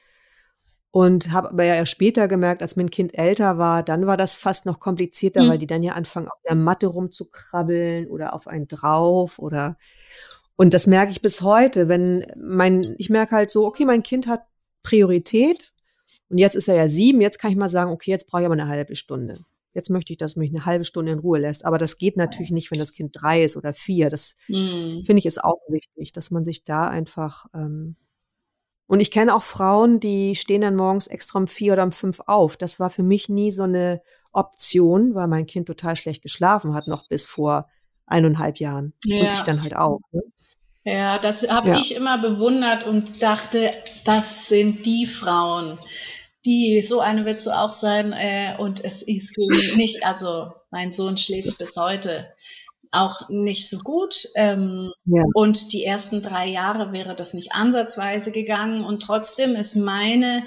[0.91, 4.65] Und habe aber ja später gemerkt, als mein Kind älter war, dann war das fast
[4.65, 5.49] noch komplizierter, Mhm.
[5.49, 9.77] weil die dann ja anfangen, auf der Matte rumzukrabbeln oder auf einen drauf oder
[10.57, 14.27] und das merke ich bis heute, wenn mein, ich merke halt so, okay, mein Kind
[14.27, 14.43] hat
[14.83, 15.73] Priorität
[16.29, 18.47] und jetzt ist er ja sieben, jetzt kann ich mal sagen, okay, jetzt brauche ich
[18.47, 19.35] aber eine halbe Stunde.
[19.73, 21.65] Jetzt möchte ich, dass mich eine halbe Stunde in Ruhe lässt.
[21.65, 24.09] Aber das geht natürlich nicht, wenn das Kind drei ist oder vier.
[24.09, 25.03] Das Mhm.
[25.05, 27.97] finde ich ist auch wichtig, dass man sich da einfach ähm
[28.87, 32.21] und ich kenne auch Frauen, die stehen dann morgens extra um vier oder um fünf
[32.27, 32.57] auf.
[32.59, 34.03] Das war für mich nie so eine
[34.33, 37.69] Option, weil mein Kind total schlecht geschlafen hat, noch bis vor
[38.07, 38.93] eineinhalb Jahren.
[39.05, 39.33] Und Ja.
[39.33, 40.01] ich dann halt auch.
[40.13, 40.23] Ne?
[40.85, 41.81] Ja, das habe Ja.
[41.81, 43.71] ich immer bewundert und dachte,
[44.05, 45.79] das sind die Frauen,
[46.45, 49.35] die, so eine wird du auch sein, äh, und es ist
[49.77, 52.29] nicht, also mein Sohn schläft bis heute
[52.93, 54.29] auch nicht so gut.
[54.37, 55.23] Ähm, Ja.
[55.35, 60.45] Und die ersten drei Jahre wäre das nicht ansatzweise gegangen und trotzdem ist meine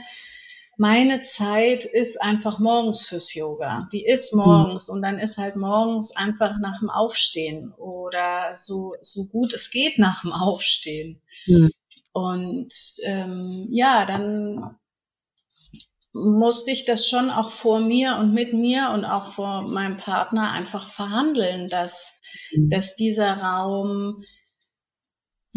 [0.77, 3.87] meine Zeit ist einfach morgens fürs Yoga.
[3.91, 4.39] Die ist Mhm.
[4.39, 9.71] morgens und dann ist halt morgens einfach nach dem Aufstehen oder so, so gut es
[9.71, 11.21] geht nach dem Aufstehen.
[11.47, 11.71] Mhm.
[12.13, 12.73] Und
[13.03, 14.77] ähm, ja, dann
[16.13, 20.51] musste ich das schon auch vor mir und mit mir und auch vor meinem Partner
[20.51, 22.11] einfach verhandeln, dass,
[22.51, 22.69] Mhm.
[22.69, 24.23] dass dieser Raum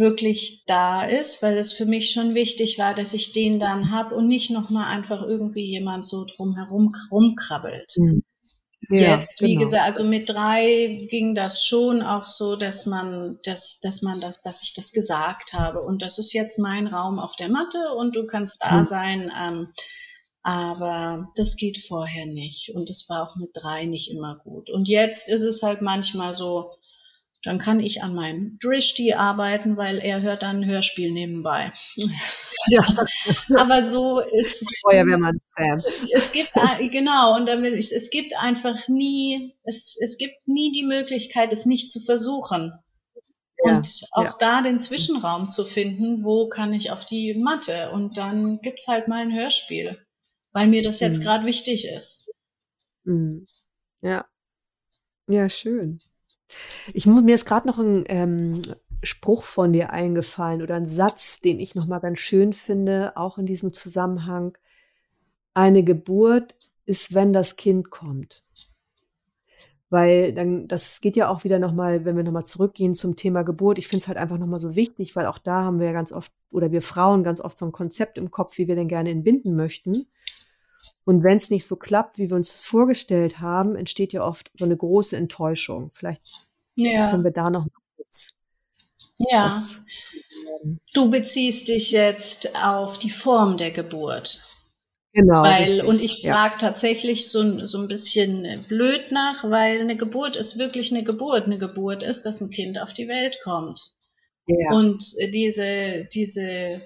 [0.01, 4.17] wirklich da ist, weil es für mich schon wichtig war, dass ich den dann habe
[4.17, 7.93] und nicht nochmal einfach irgendwie jemand so drumherum rumkrabbelt.
[7.97, 8.25] Mhm.
[8.89, 9.65] Ja, Jetzt, wie genau.
[9.65, 14.43] gesagt, also mit drei ging das schon auch so, dass man, dass, dass man das,
[14.43, 15.81] dass ich das gesagt habe.
[15.83, 18.85] Und das ist jetzt mein Raum auf der Matte und du kannst da Mhm.
[18.85, 19.33] sein.
[19.39, 19.69] Ähm,
[20.43, 22.73] aber das geht vorher nicht.
[22.75, 24.71] Und das war auch mit drei nicht immer gut.
[24.71, 26.71] Und jetzt ist es halt manchmal so,
[27.43, 31.73] dann kann ich an meinem Drishti arbeiten, weil er hört dann ein Hörspiel nebenbei.
[32.69, 32.83] Ja,
[33.57, 35.83] Aber so ist Feuerwehrmann Sam.
[36.15, 36.53] es gibt
[36.93, 41.67] genau und damit ich, es gibt einfach nie es, es gibt nie die Möglichkeit es
[41.67, 42.73] nicht zu versuchen
[43.65, 44.37] Ja, und auch ja.
[44.39, 49.09] da den Zwischenraum zu finden wo kann ich auf die Matte und dann gibt's halt
[49.09, 49.97] mal ein Hörspiel
[50.53, 51.23] weil mir das jetzt Mhm.
[51.23, 52.31] gerade wichtig ist
[53.05, 53.45] Mhm.
[54.03, 54.27] Ja.
[55.29, 55.99] Ja, schön.
[56.95, 58.63] Ich mir ist gerade noch ein ähm,
[59.03, 63.39] Spruch von dir eingefallen oder ein Satz, den ich noch mal ganz schön finde, auch
[63.39, 64.57] in diesem Zusammenhang.
[65.55, 68.43] Eine Geburt ist, wenn das Kind kommt.
[69.91, 73.79] weil dann, das geht ja auch wieder nochmal, wenn wir nochmal zurückgehen zum Thema Geburt.
[73.79, 76.13] Ich finde es halt einfach nochmal so wichtig, weil auch da haben wir ja ganz
[76.13, 79.11] oft, oder wir Frauen ganz oft so ein Konzept im Kopf, wie wir denn gerne
[79.11, 80.07] entbinden möchten.
[81.05, 84.51] Und wenn es nicht so klappt, wie wir uns das vorgestellt haben, entsteht ja oft
[84.55, 85.91] so eine große Enttäuschung.
[85.93, 86.23] Vielleicht
[86.77, 88.35] Ja, können wir da noch mal kurz
[89.19, 89.47] ja.
[89.47, 89.83] was.
[90.95, 94.41] Du beziehst dich jetzt auf die Form der Geburt.
[95.13, 95.83] Genau, Weil, richtig.
[95.85, 96.35] und ich ja.
[96.35, 101.03] frage tatsächlich so, ein- so ein bisschen blöd nach, weil eine Geburt ist wirklich eine
[101.03, 101.47] Geburt.
[101.47, 103.81] Eine Geburt ist, dass ein Kind auf die Welt kommt.
[104.47, 104.73] ja.
[104.73, 106.81] Und diese, diese,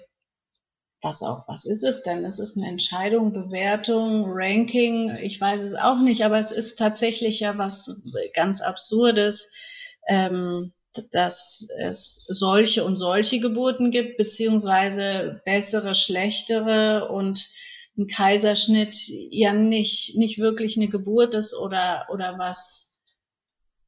[1.04, 2.24] was auch, was ist es denn?
[2.24, 7.40] Es ist eine Entscheidung, Bewertung, Ranking, ich weiß es auch nicht, aber es ist tatsächlich
[7.40, 7.94] ja was
[8.34, 9.50] ganz Absurdes,
[10.08, 10.72] ähm,
[11.12, 17.48] dass es solche und solche Geburten gibt, beziehungsweise bessere, schlechtere und
[17.96, 22.92] ein Kaiserschnitt ja nicht, nicht wirklich eine Geburt ist oder, oder was,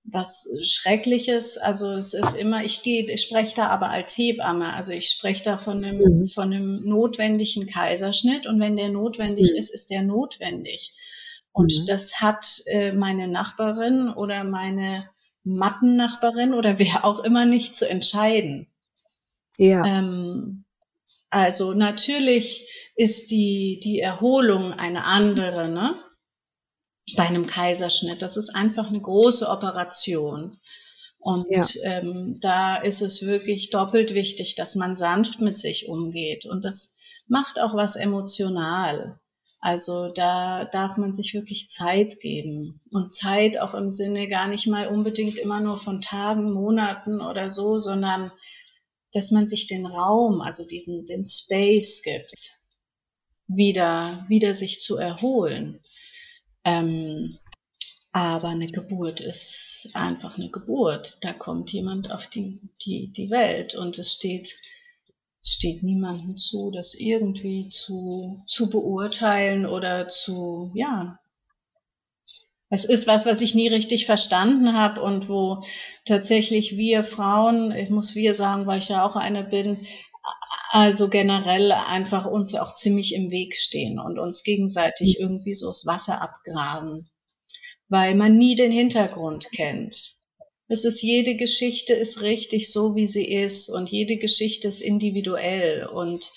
[0.08, 1.58] was Schreckliches.
[1.58, 4.72] Also es ist immer, ich gehe, ich spreche da aber als Hebamme.
[4.74, 6.26] Also ich spreche da von einem, Mhm.
[6.28, 9.56] von einem notwendigen Kaiserschnitt und wenn der notwendig Mhm.
[9.58, 10.92] ist, ist der notwendig.
[11.52, 11.86] Und Mhm.
[11.86, 15.08] das hat äh, meine Nachbarin oder meine
[15.44, 18.68] Mattennachbarin oder wer auch immer nicht zu entscheiden.
[19.58, 19.84] ja.
[19.84, 20.64] Ähm,
[21.30, 25.96] also natürlich ist die, die Erholung eine andere, ne?
[27.14, 28.22] Bei einem Kaiserschnitt.
[28.22, 30.52] Das ist einfach eine große Operation.
[31.18, 31.64] Und Ja.
[31.82, 36.46] ähm, da ist es wirklich doppelt wichtig, dass man sanft mit sich umgeht.
[36.46, 36.94] Und das
[37.26, 39.12] macht auch was emotional.
[39.60, 42.78] Also da darf man sich wirklich Zeit geben.
[42.90, 47.50] Und Zeit auch im Sinne gar nicht mal unbedingt immer nur von Tagen, Monaten oder
[47.50, 48.30] so, sondern
[49.12, 52.58] dass man sich den Raum, also diesen, den Space gibt,
[53.48, 55.80] wieder, wieder sich zu erholen.
[56.66, 57.30] Ähm,
[58.10, 61.18] aber eine Geburt ist einfach eine Geburt.
[61.22, 64.56] Da kommt jemand auf die, die, die Welt und es steht,
[65.42, 71.20] steht niemandem zu, das irgendwie zu, zu beurteilen oder zu, ja.
[72.68, 75.62] Es ist was, was ich nie richtig verstanden habe und wo
[76.04, 79.86] tatsächlich wir Frauen, ich muss wir sagen, weil ich ja auch eine bin,
[80.70, 85.86] also generell einfach uns auch ziemlich im Weg stehen und uns gegenseitig irgendwie so das
[85.86, 87.04] Wasser abgraben,
[87.88, 90.16] weil man nie den Hintergrund kennt.
[90.68, 95.86] Es ist jede Geschichte ist richtig so, wie sie ist und jede Geschichte ist individuell
[95.86, 96.32] und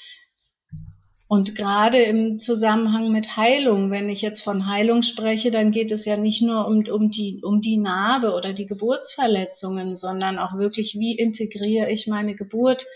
[1.31, 6.05] und gerade im Zusammenhang mit Heilung, wenn ich jetzt von Heilung spreche, dann geht es
[6.05, 10.95] ja nicht nur um, um, die, um die Narbe oder die Geburtsverletzungen, sondern auch wirklich,
[10.97, 12.87] wie integriere ich meine Geburt,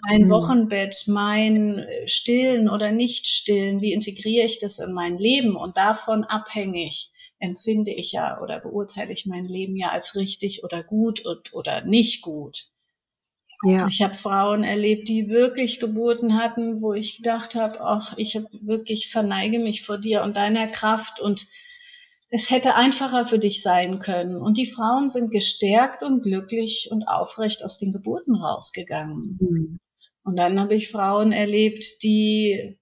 [0.00, 0.30] mein Mhm.
[0.30, 5.56] Wochenbett, mein äh, Stillen oder Nicht-Stillen, wie integriere ich das in mein Leben?
[5.56, 10.82] Und davon abhängig empfinde ich ja oder beurteile ich mein Leben ja als richtig oder
[10.82, 12.66] gut und, oder nicht gut.
[13.64, 13.88] Ja.
[13.88, 18.44] Ich habe Frauen erlebt, die wirklich Geburten hatten, wo ich gedacht habe, ach, ich hab
[18.60, 21.46] wirklich verneige mich vor dir und deiner Kraft und
[22.30, 24.36] es hätte einfacher für dich sein können.
[24.36, 29.38] Und die Frauen sind gestärkt und glücklich und aufrecht aus den Geburten rausgegangen.
[29.40, 29.78] Mhm.
[30.28, 32.78] Und dann habe ich Frauen erlebt, die,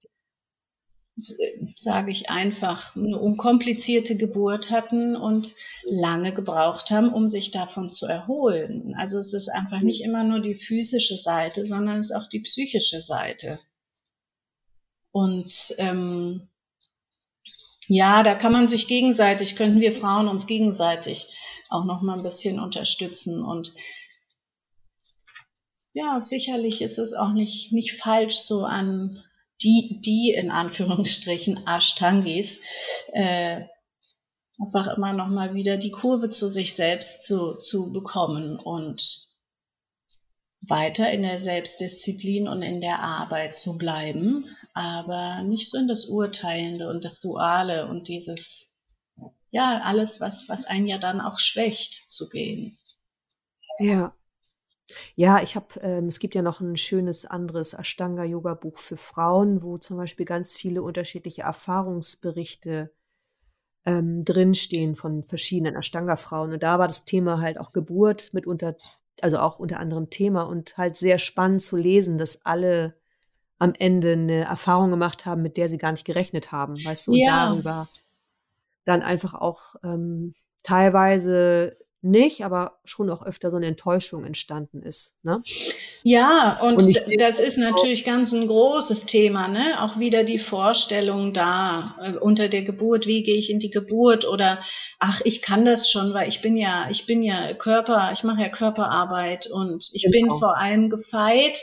[1.77, 8.07] sage ich einfach, eine unkomplizierte Geburt hatten und lange gebraucht haben, um sich davon zu
[8.07, 8.97] erholen.
[8.99, 12.41] Also es ist einfach nicht immer nur die physische Seite, sondern es ist auch die
[12.41, 13.61] psychische Seite.
[15.13, 16.49] Und ähm,
[17.87, 21.29] ja, da kann man sich gegenseitig, könnten wir Frauen uns gegenseitig
[21.69, 23.73] auch noch mal ein bisschen unterstützen und
[25.97, 29.25] ja, sicherlich ist es auch nicht, nicht falsch, so an
[29.63, 32.61] die, die in Anführungsstrichen Ashtangis
[33.15, 33.63] äh,
[34.61, 39.27] einfach immer noch mal wieder die Kurve zu sich selbst zu, zu bekommen und
[40.69, 46.05] weiter in der Selbstdisziplin und in der Arbeit zu bleiben, aber nicht so in das
[46.05, 48.71] Urteilende und das Duale und dieses,
[49.51, 52.77] ja, alles, was, was einen ja dann auch schwächt, zu gehen.
[53.79, 54.16] Ja.
[55.19, 59.79] Ja, ich habe, ähm, es gibt ja noch ein schönes anderes Ashtanga-Yoga-Buch für Frauen, wo
[59.79, 62.93] zum Beispiel ganz viele unterschiedliche Erfahrungsberichte
[63.87, 66.53] ähm, drinstehen von verschiedenen Ashtanga-Frauen.
[66.55, 68.77] Und da war das Thema halt auch Geburt mitunter,
[69.23, 72.97] also auch unter anderem Thema und halt sehr spannend zu lesen, dass alle
[73.59, 77.13] am Ende eine Erfahrung gemacht haben, mit der sie gar nicht gerechnet haben, weißt du,
[77.15, 77.49] und Ja.
[77.49, 77.89] darüber
[78.87, 85.17] dann einfach auch ähm, teilweise nicht, aber schon auch öfter so eine Enttäuschung entstanden ist.
[85.23, 85.43] Ne?
[86.03, 89.83] Ja, und, Und das ist natürlich ganz ein großes Thema, ne?
[89.83, 94.27] Auch wieder die Vorstellung da äh, unter der Geburt, wie gehe ich in die Geburt
[94.27, 94.61] oder
[94.99, 98.43] ach, ich kann das schon, weil ich bin ja, ich bin ja Körper, ich mache
[98.43, 100.39] ja Körperarbeit und ich bin Genau.
[100.39, 101.59] vor allem gefeit.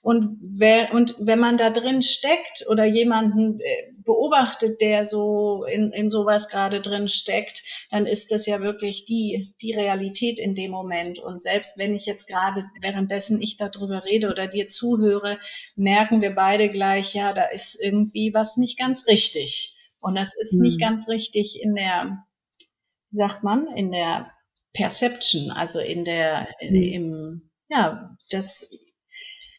[0.00, 5.92] Und, wer, und wenn man da drin steckt oder jemanden äh, beobachtet, der so in,
[5.92, 10.70] in sowas gerade drin steckt, dann ist das ja wirklich die, die Realität in dem
[10.70, 11.18] Moment.
[11.18, 15.38] Und selbst wenn ich jetzt gerade währenddessen ich darüber rede oder dir zuhöre,
[15.76, 19.76] merken wir beide gleich, ja, da ist irgendwie was nicht ganz richtig.
[20.00, 20.60] Und das ist Hm.
[20.62, 22.24] nicht ganz richtig in der,
[23.10, 24.32] wie sagt man, in der
[24.72, 26.74] Perception, also in der, Hm.
[26.74, 28.66] im, ja, das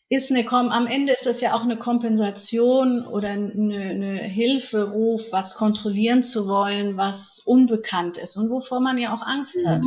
[0.09, 5.31] ist eine, Kom- am Ende ist das ja auch eine Kompensation oder eine, eine Hilferuf,
[5.31, 9.83] was kontrollieren zu wollen, was unbekannt ist und wovor man ja auch Angst hat.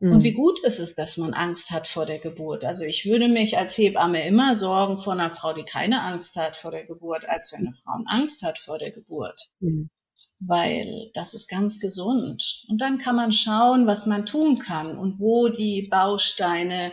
[0.00, 0.12] Mhm.
[0.12, 2.64] Und wie gut ist es, dass man Angst hat vor der Geburt?
[2.64, 6.56] Also ich würde mich als Hebamme immer sorgen vor einer Frau, die keine Angst hat
[6.56, 9.48] vor der Geburt, als wenn eine Frau Angst hat vor der Geburt.
[9.58, 9.90] Mhm.
[10.38, 12.64] Weil das ist ganz gesund.
[12.68, 16.92] Und dann kann man schauen, was man tun kann und wo die Bausteine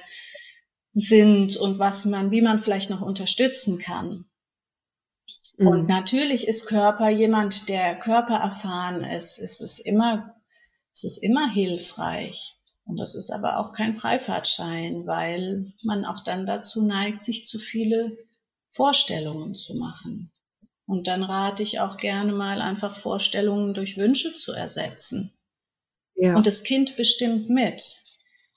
[0.95, 4.25] sind und was man, wie man vielleicht noch unterstützen kann.
[5.57, 5.87] Und Mhm.
[5.87, 9.37] natürlich ist Körper jemand, der körpererfahren ist.
[9.39, 10.35] Es ist immer,
[10.93, 12.55] es ist immer hilfreich.
[12.85, 17.59] Und das ist aber auch kein Freifahrtschein, weil man auch dann dazu neigt, sich zu
[17.59, 18.17] viele
[18.69, 20.31] Vorstellungen zu machen.
[20.85, 25.33] Und dann rate ich auch gerne mal einfach Vorstellungen durch Wünsche zu ersetzen.
[26.15, 26.35] Ja.
[26.35, 28.01] Und das Kind bestimmt mit.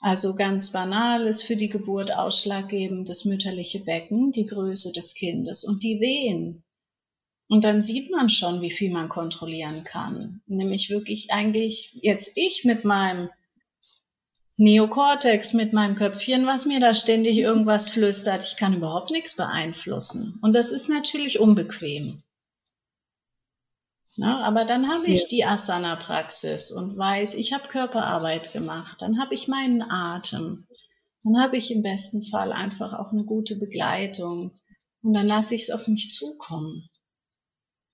[0.01, 5.65] Also ganz banal ist für die Geburt ausschlaggebend das mütterliche Becken, die Größe des Kindes
[5.65, 6.63] und die Wehen.
[7.49, 10.43] Und dann sieht man schon, wie viel man kontrollieren kann.
[10.47, 13.31] Nämlich wirklich eigentlich jetzt ich mit meinem
[14.59, 18.45] Neokortex, mit meinem Köpfchen, was mir da ständig irgendwas flüstert.
[18.45, 20.39] Ich kann überhaupt nichts beeinflussen.
[20.43, 22.23] Und das ist natürlich unbequem.
[24.21, 25.29] Na, aber dann habe ich Ja.
[25.31, 29.01] die Asana-Praxis und weiß, ich habe Körperarbeit gemacht.
[29.01, 30.67] Dann habe ich meinen Atem.
[31.23, 34.61] Dann habe ich im besten Fall einfach auch eine gute Begleitung.
[35.03, 36.89] Und dann lasse ich es auf mich zukommen.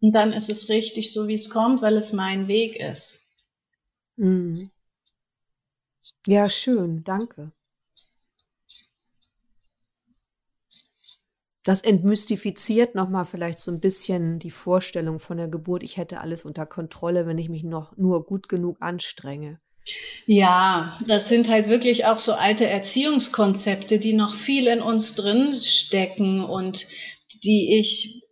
[0.00, 3.20] Und dann ist es richtig so, wie es kommt, weil es mein Weg ist.
[4.16, 4.70] Mhm.
[6.26, 7.52] Ja, schön, danke.
[11.64, 16.44] Das entmystifiziert nochmal vielleicht so ein bisschen die Vorstellung von der Geburt, ich hätte alles
[16.44, 19.60] unter Kontrolle, wenn ich mich noch nur gut genug anstrenge.
[20.26, 25.54] Ja, das sind halt wirklich auch so alte Erziehungskonzepte, die noch viel in uns drin
[25.54, 26.86] stecken und
[27.44, 28.22] die ich,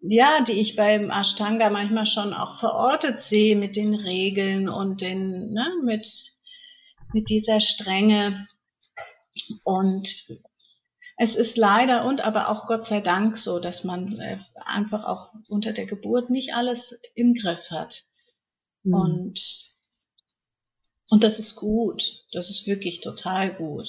[0.00, 5.52] ja, die ich beim Ashtanga manchmal schon auch verortet sehe mit den Regeln und den,
[5.52, 6.06] ne, mit,
[7.12, 8.46] mit dieser Strenge.
[9.64, 10.08] Und
[11.16, 15.32] es ist leider und aber auch Gott sei Dank so, dass man äh, einfach auch
[15.48, 18.04] unter der Geburt nicht alles im Griff hat.
[18.84, 18.94] Mhm.
[18.94, 19.74] Und,
[21.08, 22.02] und das ist gut.
[22.32, 23.88] Das ist wirklich total gut.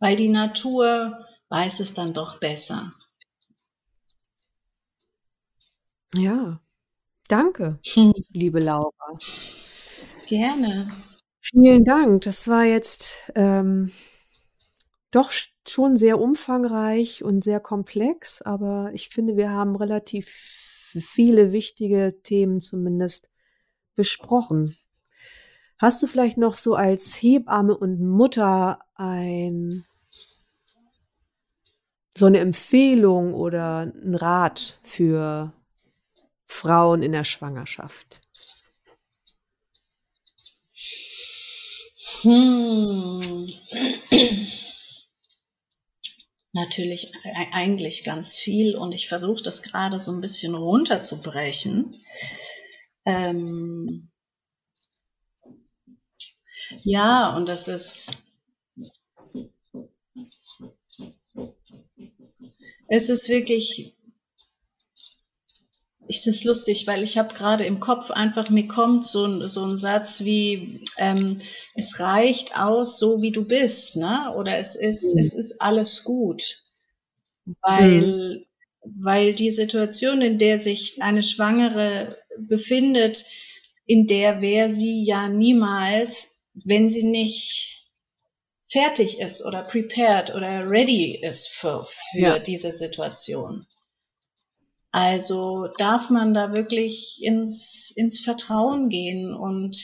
[0.00, 2.94] Weil die Natur weiß es dann doch besser.
[6.16, 6.60] Ja,
[7.28, 9.20] danke, Hm, liebe Laura.
[10.26, 10.88] gerne.
[11.40, 12.22] Vielen Dank.
[12.24, 13.90] Das war jetzt ähm,
[15.10, 15.30] doch
[15.70, 22.60] schon sehr umfangreich und sehr komplex, aber ich finde, wir haben relativ viele wichtige Themen
[22.60, 23.30] zumindest
[23.94, 24.76] besprochen.
[25.78, 29.84] Hast du vielleicht noch so als Hebamme und Mutter ein
[32.16, 35.52] so eine Empfehlung oder einen Rat für
[36.46, 38.22] Frauen in der Schwangerschaft?
[42.22, 43.46] Hm.
[46.56, 51.92] Natürlich e- eigentlich ganz viel und ich versuche das gerade so ein bisschen runterzubrechen.
[53.04, 54.10] Ähm,
[56.84, 58.10] ja, und das ist,
[62.88, 63.94] es ist wirklich,
[66.08, 69.64] es ist lustig, weil ich habe gerade im Kopf einfach, mir kommt so, ein- so
[69.64, 71.40] ein Satz wie, ähm,
[71.74, 74.32] es reicht aus, so wie du bist, ne?
[74.36, 75.20] Oder es ist, Mhm.
[75.20, 76.62] es ist alles gut.
[77.62, 78.42] Weil,
[78.84, 83.24] weil die Situation, in der sich eine Schwangere befindet,
[83.86, 87.84] in der wäre sie ja niemals, wenn sie nicht
[88.70, 92.38] fertig ist oder prepared oder ready ist für, für Ja.
[92.38, 93.64] diese Situation.
[94.96, 99.76] Also darf man da wirklich ins, ins Vertrauen gehen und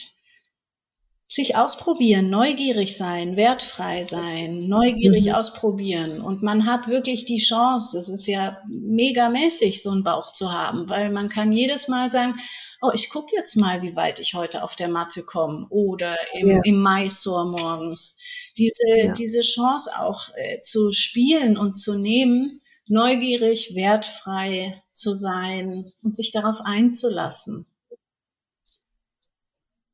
[1.29, 5.33] sich ausprobieren, neugierig sein, wertfrei sein, neugierig Mhm.
[5.35, 6.23] ausprobieren.
[6.23, 10.89] Und man hat wirklich die Chance, es ist ja megamäßig, so einen Bauch zu haben,
[10.89, 12.37] weil man kann jedes Mal sagen,
[12.81, 16.49] oh, ich gucke jetzt mal, wie weit ich heute auf der Matte komme oder im,
[16.49, 16.61] Ja.
[16.65, 18.17] im Maisor morgens.
[18.57, 19.13] Diese, Ja.
[19.13, 26.33] diese Chance auch äh, zu spielen und zu nehmen, neugierig, wertfrei zu sein und sich
[26.33, 27.67] darauf einzulassen.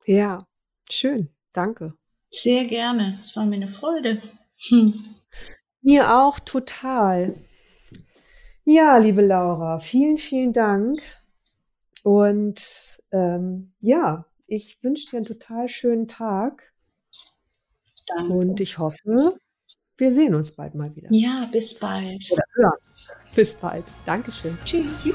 [0.07, 0.47] Ja,
[0.91, 1.29] schön.
[1.53, 1.95] Danke.
[2.31, 3.19] Sehr gerne.
[3.21, 4.23] Es war mir eine Freude.
[4.69, 4.95] Hm.
[5.81, 7.33] Mir auch total.
[8.65, 10.99] Ja, liebe Laura, vielen, vielen Dank.
[12.03, 16.75] Und ähm, ja, ich wünsche dir einen total schönen Tag
[18.07, 18.33] Danke.
[18.33, 19.39] und ich hoffe,
[19.99, 21.09] wir sehen uns bald mal wieder.
[21.11, 22.25] ja, bis bald.
[22.31, 22.79] Oder hören.
[23.35, 23.85] Bis bald.
[24.07, 24.57] Dankeschön.
[24.65, 25.13] Tschüss.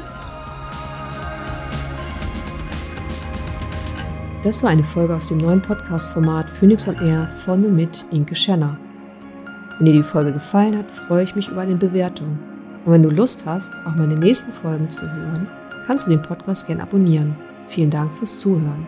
[4.44, 8.36] Das war eine Folge aus dem neuen Podcast-Format Phoenix on Air von und mit Inke
[8.36, 8.78] Schenner.
[9.78, 12.38] Wenn dir die Folge gefallen hat, freue ich mich über eine Bewertung.
[12.86, 15.48] Und wenn du Lust hast, auch meine nächsten Folgen zu hören,
[15.88, 17.38] kannst du den Podcast gerne abonnieren.
[17.68, 18.86] Vielen Dank fürs Zuhören.